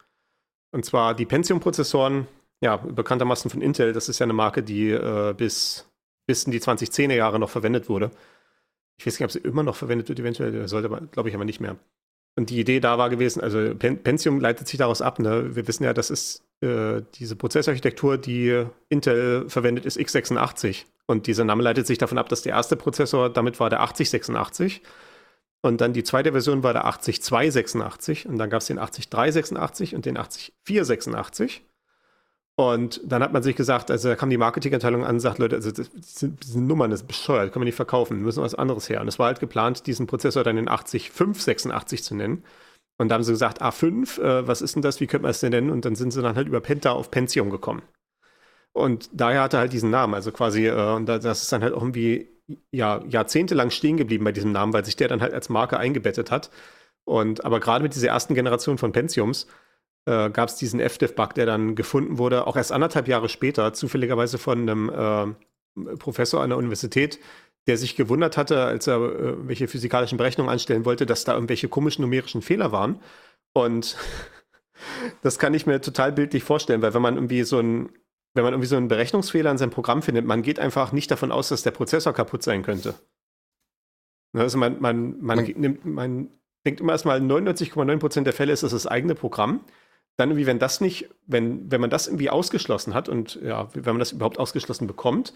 [0.73, 2.27] Und zwar die Pentium-Prozessoren
[2.61, 3.93] ja, bekanntermaßen von Intel.
[3.93, 5.89] Das ist ja eine Marke, die äh, bis,
[6.27, 8.11] bis in die 2010er Jahre noch verwendet wurde.
[8.99, 11.45] Ich weiß nicht, ob sie immer noch verwendet wird, eventuell, sollte man, glaube ich, aber
[11.45, 11.77] nicht mehr.
[12.39, 15.19] Und die Idee da war gewesen, also Pentium leitet sich daraus ab.
[15.19, 15.57] Ne?
[15.57, 20.85] Wir wissen ja, das ist äh, diese Prozessorarchitektur, die Intel verwendet, ist x86.
[21.07, 24.83] Und dieser Name leitet sich davon ab, dass der erste Prozessor damit war der 8086.
[25.63, 28.29] Und dann die zweite Version war der 80286.
[28.29, 31.63] Und dann gab es den 80386 und den 80486.
[32.59, 35.57] Und dann hat man sich gesagt, also da kam die Marketingabteilung an und sagt, Leute,
[35.57, 39.03] also das, diese Nummern, das ist bescheuert, können wir nicht verkaufen, müssen was anderes her.
[39.03, 42.45] Und es war halt geplant, diesen Prozessor dann in 80586 zu nennen.
[42.97, 45.41] Und da haben sie gesagt, A5, äh, was ist denn das, wie könnte man es
[45.41, 45.71] denn nennen?
[45.71, 47.83] Und dann sind sie dann halt über Penta auf Pentium gekommen.
[48.73, 51.75] Und daher hatte er halt diesen Namen, also quasi, äh, und das ist dann halt
[51.75, 52.29] irgendwie
[52.71, 56.31] ja, jahrzehntelang stehen geblieben bei diesem Namen, weil sich der dann halt als Marke eingebettet
[56.31, 56.51] hat.
[57.05, 59.47] Und aber gerade mit dieser ersten Generation von Pentiums
[60.07, 64.39] äh, gab es diesen FDIF-Bug, der dann gefunden wurde, auch erst anderthalb Jahre später, zufälligerweise
[64.39, 67.19] von einem äh, Professor an der Universität,
[67.67, 71.69] der sich gewundert hatte, als er äh, welche physikalischen Berechnungen anstellen wollte, dass da irgendwelche
[71.69, 73.01] komischen numerischen Fehler waren.
[73.53, 73.97] Und
[75.23, 77.91] das kann ich mir total bildlich vorstellen, weil wenn man irgendwie so ein
[78.35, 81.33] wenn man irgendwie so einen Berechnungsfehler in seinem Programm findet, man geht einfach nicht davon
[81.33, 82.95] aus, dass der Prozessor kaputt sein könnte.
[84.35, 86.29] Also man, man, man, man, nimmt, man
[86.67, 89.65] denkt immer erstmal, 99,9% der Fälle ist es das eigene Programm
[90.17, 93.95] dann irgendwie, wenn das nicht, wenn, wenn man das irgendwie ausgeschlossen hat und ja, wenn
[93.95, 95.35] man das überhaupt ausgeschlossen bekommt,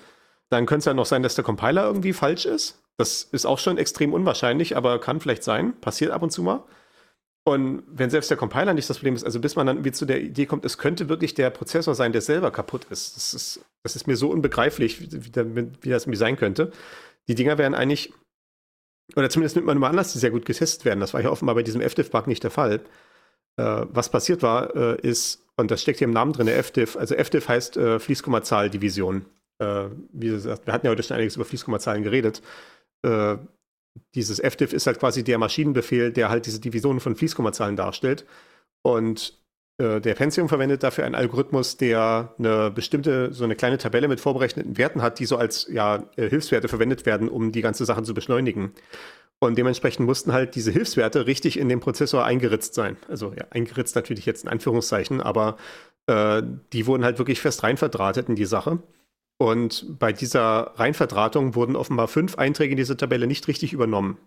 [0.49, 2.83] dann könnte es ja noch sein, dass der Compiler irgendwie falsch ist.
[2.97, 5.79] Das ist auch schon extrem unwahrscheinlich, aber kann vielleicht sein.
[5.81, 6.65] Passiert ab und zu mal.
[7.45, 10.05] Und wenn selbst der Compiler nicht das Problem ist, also bis man dann irgendwie zu
[10.05, 13.17] der Idee kommt, es könnte wirklich der Prozessor sein, der selber kaputt ist.
[13.17, 15.31] Das ist, das ist mir so unbegreiflich, wie, wie,
[15.91, 16.73] das irgendwie sein könnte.
[17.29, 18.13] Die Dinger wären eigentlich,
[19.17, 21.01] oder zumindest nimmt man immer an, dass die sehr gut getestet werden.
[21.01, 22.81] Das war ja offenbar bei diesem FDIF-Bug nicht der Fall.
[23.57, 26.97] Äh, was passiert war, äh, ist, Und das steckt hier im Namen drin, FDIF.
[26.97, 29.27] Also FDIF heißt äh, Fließkommazahlendivision.
[29.59, 32.43] Äh, wie gesagt, wir hatten ja heute schon einiges über Fließkommazahlen geredet.
[33.03, 33.37] Äh,
[34.15, 38.25] dieses FDIF ist halt quasi der Maschinenbefehl, der halt diese Divisionen von Fließkommazahlen darstellt.
[38.83, 39.39] Und
[39.79, 44.21] äh, der Pentium verwendet dafür einen Algorithmus, der eine bestimmte, so eine kleine Tabelle mit
[44.21, 48.15] vorberechneten Werten hat, die so als ja, Hilfswerte verwendet werden, um die ganze Sache zu
[48.15, 48.73] beschleunigen.
[49.43, 52.99] Und dementsprechend mussten halt diese Hilfswerte richtig in den Prozessor eingeritzt sein.
[53.09, 55.57] Also ja, eingeritzt natürlich jetzt in Anführungszeichen, aber
[56.07, 58.83] äh, die wurden halt wirklich fest rein verdrahtet in die Sache.
[59.39, 64.19] Und bei dieser Reinverdrahtung wurden offenbar fünf Einträge in diese Tabelle nicht richtig übernommen.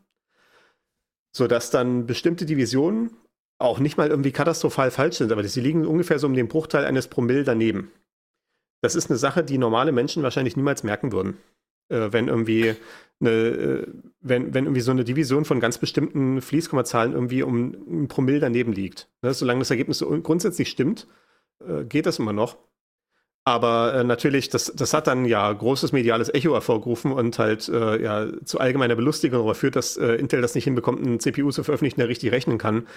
[1.35, 3.11] Sodass dann bestimmte Divisionen
[3.59, 6.85] auch nicht mal irgendwie katastrophal falsch sind, aber sie liegen ungefähr so um den Bruchteil
[6.85, 7.91] eines Promille daneben.
[8.81, 11.37] Das ist eine Sache, die normale Menschen wahrscheinlich niemals merken würden.
[11.89, 12.75] Äh, wenn irgendwie
[13.19, 13.87] eine, äh,
[14.21, 18.73] wenn, wenn irgendwie so eine Division von ganz bestimmten Fließkommazahlen irgendwie um ein Promille daneben
[18.73, 19.09] liegt.
[19.21, 19.33] Ne?
[19.33, 21.07] Solange das Ergebnis grundsätzlich stimmt,
[21.65, 22.57] äh, geht das immer noch.
[23.45, 28.01] Aber äh, natürlich, das, das hat dann ja großes mediales Echo hervorgerufen und halt äh,
[28.01, 31.63] ja zu allgemeiner Belustigung darüber führt, dass äh, Intel das nicht hinbekommt, einen CPU zu
[31.65, 32.87] veröffentlichen, der richtig rechnen kann.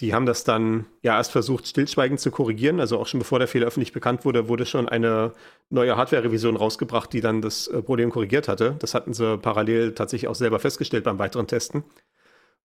[0.00, 2.80] Die haben das dann ja erst versucht, stillschweigend zu korrigieren.
[2.80, 5.32] Also auch schon bevor der Fehler öffentlich bekannt wurde, wurde schon eine
[5.68, 8.76] neue Hardware-Revision rausgebracht, die dann das äh, Problem korrigiert hatte.
[8.78, 11.84] Das hatten sie parallel tatsächlich auch selber festgestellt beim weiteren Testen.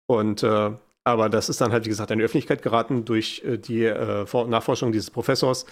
[0.08, 0.72] Und äh,
[1.08, 4.26] aber das ist dann halt, wie gesagt, in die Öffentlichkeit geraten durch äh, die äh,
[4.48, 5.66] Nachforschung dieses Professors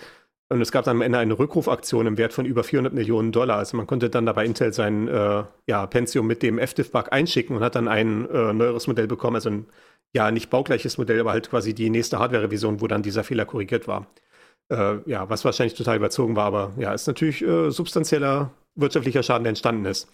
[0.53, 3.57] und es gab dann am Ende eine Rückrufaktion im Wert von über 400 Millionen Dollar.
[3.57, 7.63] Also man konnte dann dabei Intel sein äh, ja, Pentium mit dem FDIF-Bug einschicken und
[7.63, 9.35] hat dann ein äh, neueres Modell bekommen.
[9.35, 9.65] Also ein,
[10.13, 13.87] ja, nicht baugleiches Modell, aber halt quasi die nächste Hardware-Revision, wo dann dieser Fehler korrigiert
[13.87, 14.05] war.
[14.69, 19.45] Äh, ja, was wahrscheinlich total überzogen war, aber ja, ist natürlich äh, substanzieller wirtschaftlicher Schaden,
[19.45, 20.07] der entstanden ist.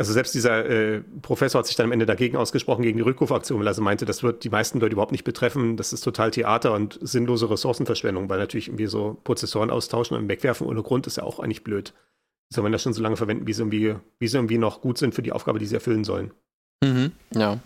[0.00, 3.58] Also selbst dieser äh, Professor hat sich dann am Ende dagegen ausgesprochen, gegen die Rückrufaktion,
[3.58, 5.76] weil er also meinte, das wird die meisten Leute überhaupt nicht betreffen.
[5.76, 10.66] Das ist total Theater und sinnlose Ressourcenverschwendung, weil natürlich irgendwie so Prozessoren austauschen und wegwerfen
[10.66, 11.92] ohne Grund ist ja auch eigentlich blöd.
[12.48, 14.96] Soll man das schon so lange verwenden, wie sie irgendwie, wie sie irgendwie noch gut
[14.96, 16.32] sind für die Aufgabe, die sie erfüllen sollen.
[16.82, 17.58] Mhm, ja.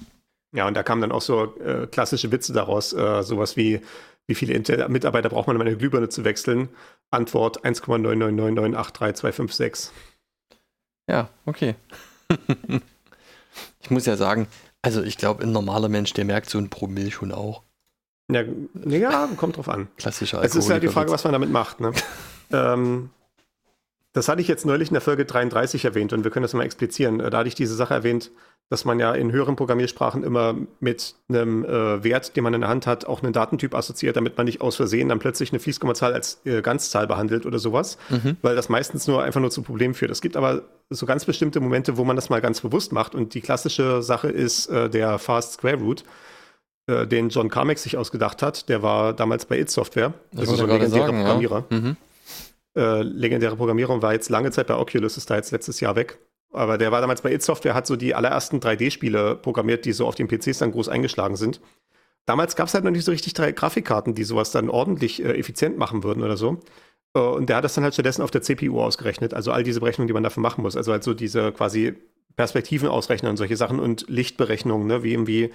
[0.53, 3.81] Ja, und da kamen dann auch so äh, klassische Witze daraus, äh, sowas wie,
[4.27, 4.59] wie viele
[4.89, 6.69] Mitarbeiter braucht man, um eine Glühbirne zu wechseln?
[7.13, 9.91] Antwort 1,999983256.
[11.09, 11.77] Ja, okay.
[13.81, 14.49] ich muss ja sagen,
[14.83, 17.63] also ich glaube, ein normaler Mensch, der merkt so ein Promille schon auch.
[18.31, 18.43] Ja,
[18.87, 19.89] ja, kommt drauf an.
[19.97, 20.59] Klassischer Alkoholiker.
[20.59, 21.81] Es ist ja die Frage, was man damit macht.
[21.81, 21.93] Ne?
[22.53, 23.11] ähm,
[24.15, 26.63] das hatte ich jetzt neulich in der Folge 33 erwähnt und wir können das mal
[26.63, 27.19] explizieren.
[27.19, 28.31] Da hatte ich diese Sache erwähnt,
[28.71, 32.71] dass man ja in höheren Programmiersprachen immer mit einem äh, Wert, den man in der
[32.71, 36.15] Hand hat, auch einen Datentyp assoziiert, damit man nicht aus Versehen dann plötzlich eine Fließkommazahl
[36.15, 38.37] als äh, Ganzzahl behandelt oder sowas, mhm.
[38.41, 40.13] weil das meistens nur einfach nur zu Problemen führt.
[40.13, 43.35] Es gibt aber so ganz bestimmte Momente, wo man das mal ganz bewusst macht und
[43.35, 46.05] die klassische Sache ist äh, der Fast Square Root
[46.87, 48.69] äh, den John Carmack sich ausgedacht hat.
[48.69, 51.65] Der war damals bei It Software, also so ein legendärer sagen, Programmierer.
[51.69, 51.79] Ja.
[51.79, 51.97] Mhm.
[52.77, 55.95] Äh, legendäre Programmierer und war jetzt lange Zeit bei Oculus, ist da jetzt letztes Jahr
[55.97, 56.19] weg.
[56.53, 60.07] Aber der war damals bei It Software, hat so die allerersten 3D-Spiele programmiert, die so
[60.07, 61.61] auf den PCs dann groß eingeschlagen sind.
[62.27, 65.39] Damals gab es halt noch nicht so richtig drei Grafikkarten, die sowas dann ordentlich äh,
[65.39, 66.61] effizient machen würden oder so.
[67.15, 69.35] Äh, und der hat das dann halt stattdessen auf der CPU ausgerechnet.
[69.35, 70.77] Also all diese Berechnungen, die man dafür machen muss.
[70.77, 71.95] Also halt so diese quasi
[72.37, 75.03] Perspektiven ausrechnen und solche Sachen und Lichtberechnungen, ne?
[75.03, 75.51] wie irgendwie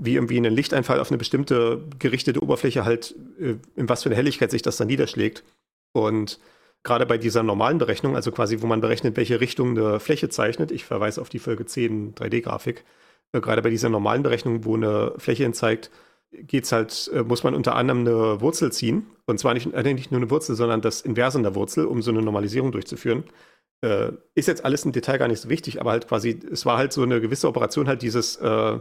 [0.00, 4.16] wie irgendwie ein Lichteinfall auf eine bestimmte gerichtete Oberfläche halt, äh, in was für eine
[4.16, 5.44] Helligkeit sich das dann niederschlägt.
[6.06, 6.38] Und
[6.82, 10.70] gerade bei dieser normalen Berechnung, also quasi, wo man berechnet, welche Richtung eine Fläche zeichnet,
[10.70, 12.84] ich verweise auf die Folge 10 3D-Grafik,
[13.32, 15.90] äh, gerade bei dieser normalen Berechnung, wo eine Fläche zeigt,
[16.32, 19.06] geht's halt, äh, muss man unter anderem eine Wurzel ziehen.
[19.26, 22.10] Und zwar nicht, äh, nicht nur eine Wurzel, sondern das Inverse der Wurzel, um so
[22.10, 23.24] eine Normalisierung durchzuführen.
[23.80, 26.78] Äh, ist jetzt alles im Detail gar nicht so wichtig, aber halt quasi, es war
[26.78, 28.78] halt so eine gewisse Operation, halt dieses äh,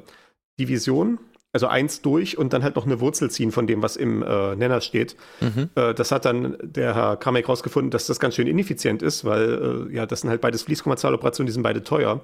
[0.60, 1.20] Division
[1.54, 4.56] also eins durch und dann halt noch eine Wurzel ziehen von dem, was im äh,
[4.56, 5.16] Nenner steht.
[5.42, 5.70] Mhm.
[5.76, 9.88] Äh, das hat dann der Herr Kamek rausgefunden, dass das ganz schön ineffizient ist, weil
[9.90, 12.22] äh, ja, das sind halt beides Fließkommazahloperationen, die sind beide teuer.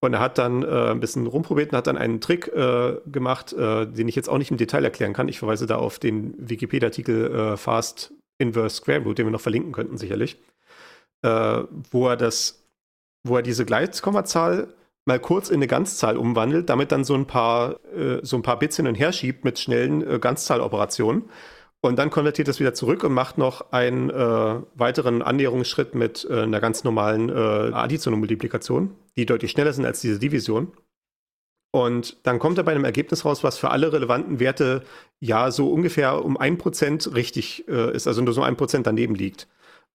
[0.00, 3.52] Und er hat dann äh, ein bisschen rumprobiert und hat dann einen Trick äh, gemacht,
[3.54, 5.28] äh, den ich jetzt auch nicht im Detail erklären kann.
[5.28, 9.96] Ich verweise da auf den Wikipedia-Artikel Fast Inverse Square Root, den wir noch verlinken könnten,
[9.96, 10.36] sicherlich.
[11.22, 12.66] wo er das,
[13.22, 14.74] wo er diese Gleitkommazahl
[15.06, 18.58] mal kurz in eine Ganzzahl umwandelt, damit dann so ein paar, äh, so ein paar
[18.58, 21.24] Bits hin und her schiebt mit schnellen äh, Ganzzahloperationen.
[21.80, 24.14] Und dann konvertiert das wieder zurück und macht noch einen äh,
[24.74, 29.84] weiteren Annäherungsschritt mit äh, einer ganz normalen äh, Addition und Multiplikation, die deutlich schneller sind
[29.84, 30.72] als diese Division.
[31.74, 34.84] Und dann kommt er bei einem Ergebnis raus, was für alle relevanten Werte
[35.20, 39.14] ja so ungefähr um ein Prozent richtig äh, ist, also nur so ein Prozent daneben
[39.14, 39.48] liegt.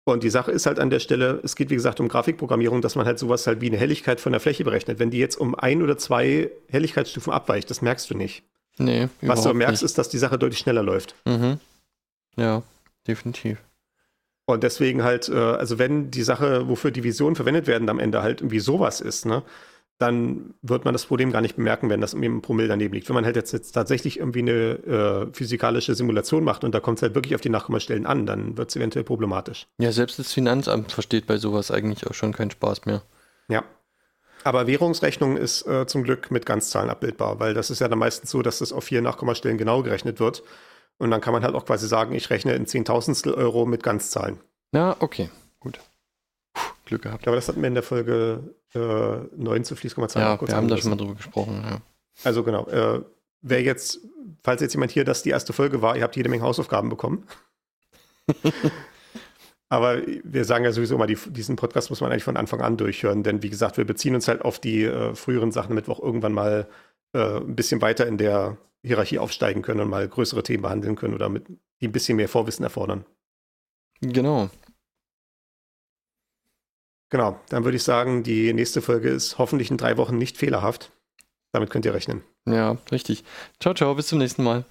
[0.08, 2.96] Und die Sache ist halt an der Stelle, es geht wie gesagt um Grafikprogrammierung, dass
[2.96, 5.00] man halt sowas halt wie eine Helligkeit von der Fläche berechnet.
[5.00, 8.44] Wenn die jetzt um ein oder zwei Helligkeitsstufen abweicht, das merkst du nicht.
[8.78, 9.10] Nee.
[9.22, 9.84] Was du merkst, nicht.
[9.84, 11.14] ist, dass die Sache deutlich schneller läuft.
[11.26, 11.60] Mhm.
[12.38, 12.64] Ja.
[13.06, 13.58] definitiv.
[14.46, 18.40] Und deswegen halt, äh, also wenn die Sache, wofür Divisionen verwendet werden, am Ende halt
[18.40, 19.44] irgendwie sowas ist, ne,
[19.98, 23.10] dann wird man das Problem gar nicht bemerken, wenn das irgendwie im Promille daneben liegt.
[23.10, 27.00] Wenn man halt jetzt, jetzt tatsächlich irgendwie eine äh, physikalische Simulation macht und da kommt
[27.00, 29.68] es halt wirklich auf die Nachkommastellen an, dann wird es eventuell problematisch.
[29.80, 33.02] Ja, selbst das Finanzamt versteht bei sowas eigentlich auch schon keinen Spaß mehr.
[33.50, 33.64] Ja.
[34.44, 38.30] Aber Währungsrechnung ist äh, zum Glück mit Ganzzahlen abbildbar, weil das ist ja dann meistens
[38.30, 40.44] so, dass das auf vier Nachkommastellen genau gerechnet wird.
[41.00, 44.40] Und dann kann man halt auch quasi sagen, ich rechne in Zehntausendstel Euro mit Ganzzahlen.
[44.74, 45.30] Ja, okay,
[45.60, 45.80] gut.
[46.54, 47.28] Puh, Glück gehabt.
[47.28, 50.68] Aber das hatten wir in der Folge äh, 9 zu Fließkommazahlen Ja, kurz wir haben
[50.68, 51.64] da schon mal drüber gesprochen.
[51.64, 51.82] Ja.
[52.24, 53.02] Also genau, äh,
[53.42, 54.00] wer jetzt,
[54.44, 57.26] falls jetzt jemand hier das die erste Folge war, ihr habt jede Menge Hausaufgaben bekommen.
[59.70, 62.78] Aber wir sagen ja sowieso immer, die, diesen Podcast muss man eigentlich von Anfang an
[62.78, 65.94] durchhören, denn wie gesagt, wir beziehen uns halt auf die äh, früheren Sachen, damit wir
[65.94, 66.68] auch irgendwann mal
[67.14, 71.14] äh, ein bisschen weiter in der Hierarchie aufsteigen können und mal größere Themen behandeln können
[71.14, 71.48] oder mit,
[71.82, 73.06] die ein bisschen mehr Vorwissen erfordern.
[74.00, 74.50] Genau.
[77.10, 80.92] Genau, dann würde ich sagen, die nächste Folge ist hoffentlich in drei Wochen nicht fehlerhaft.
[81.54, 82.24] Damit könnt ihr rechnen.
[82.46, 83.24] Ja, richtig.
[83.60, 84.66] Ciao, ciao, bis zum nächsten Mal.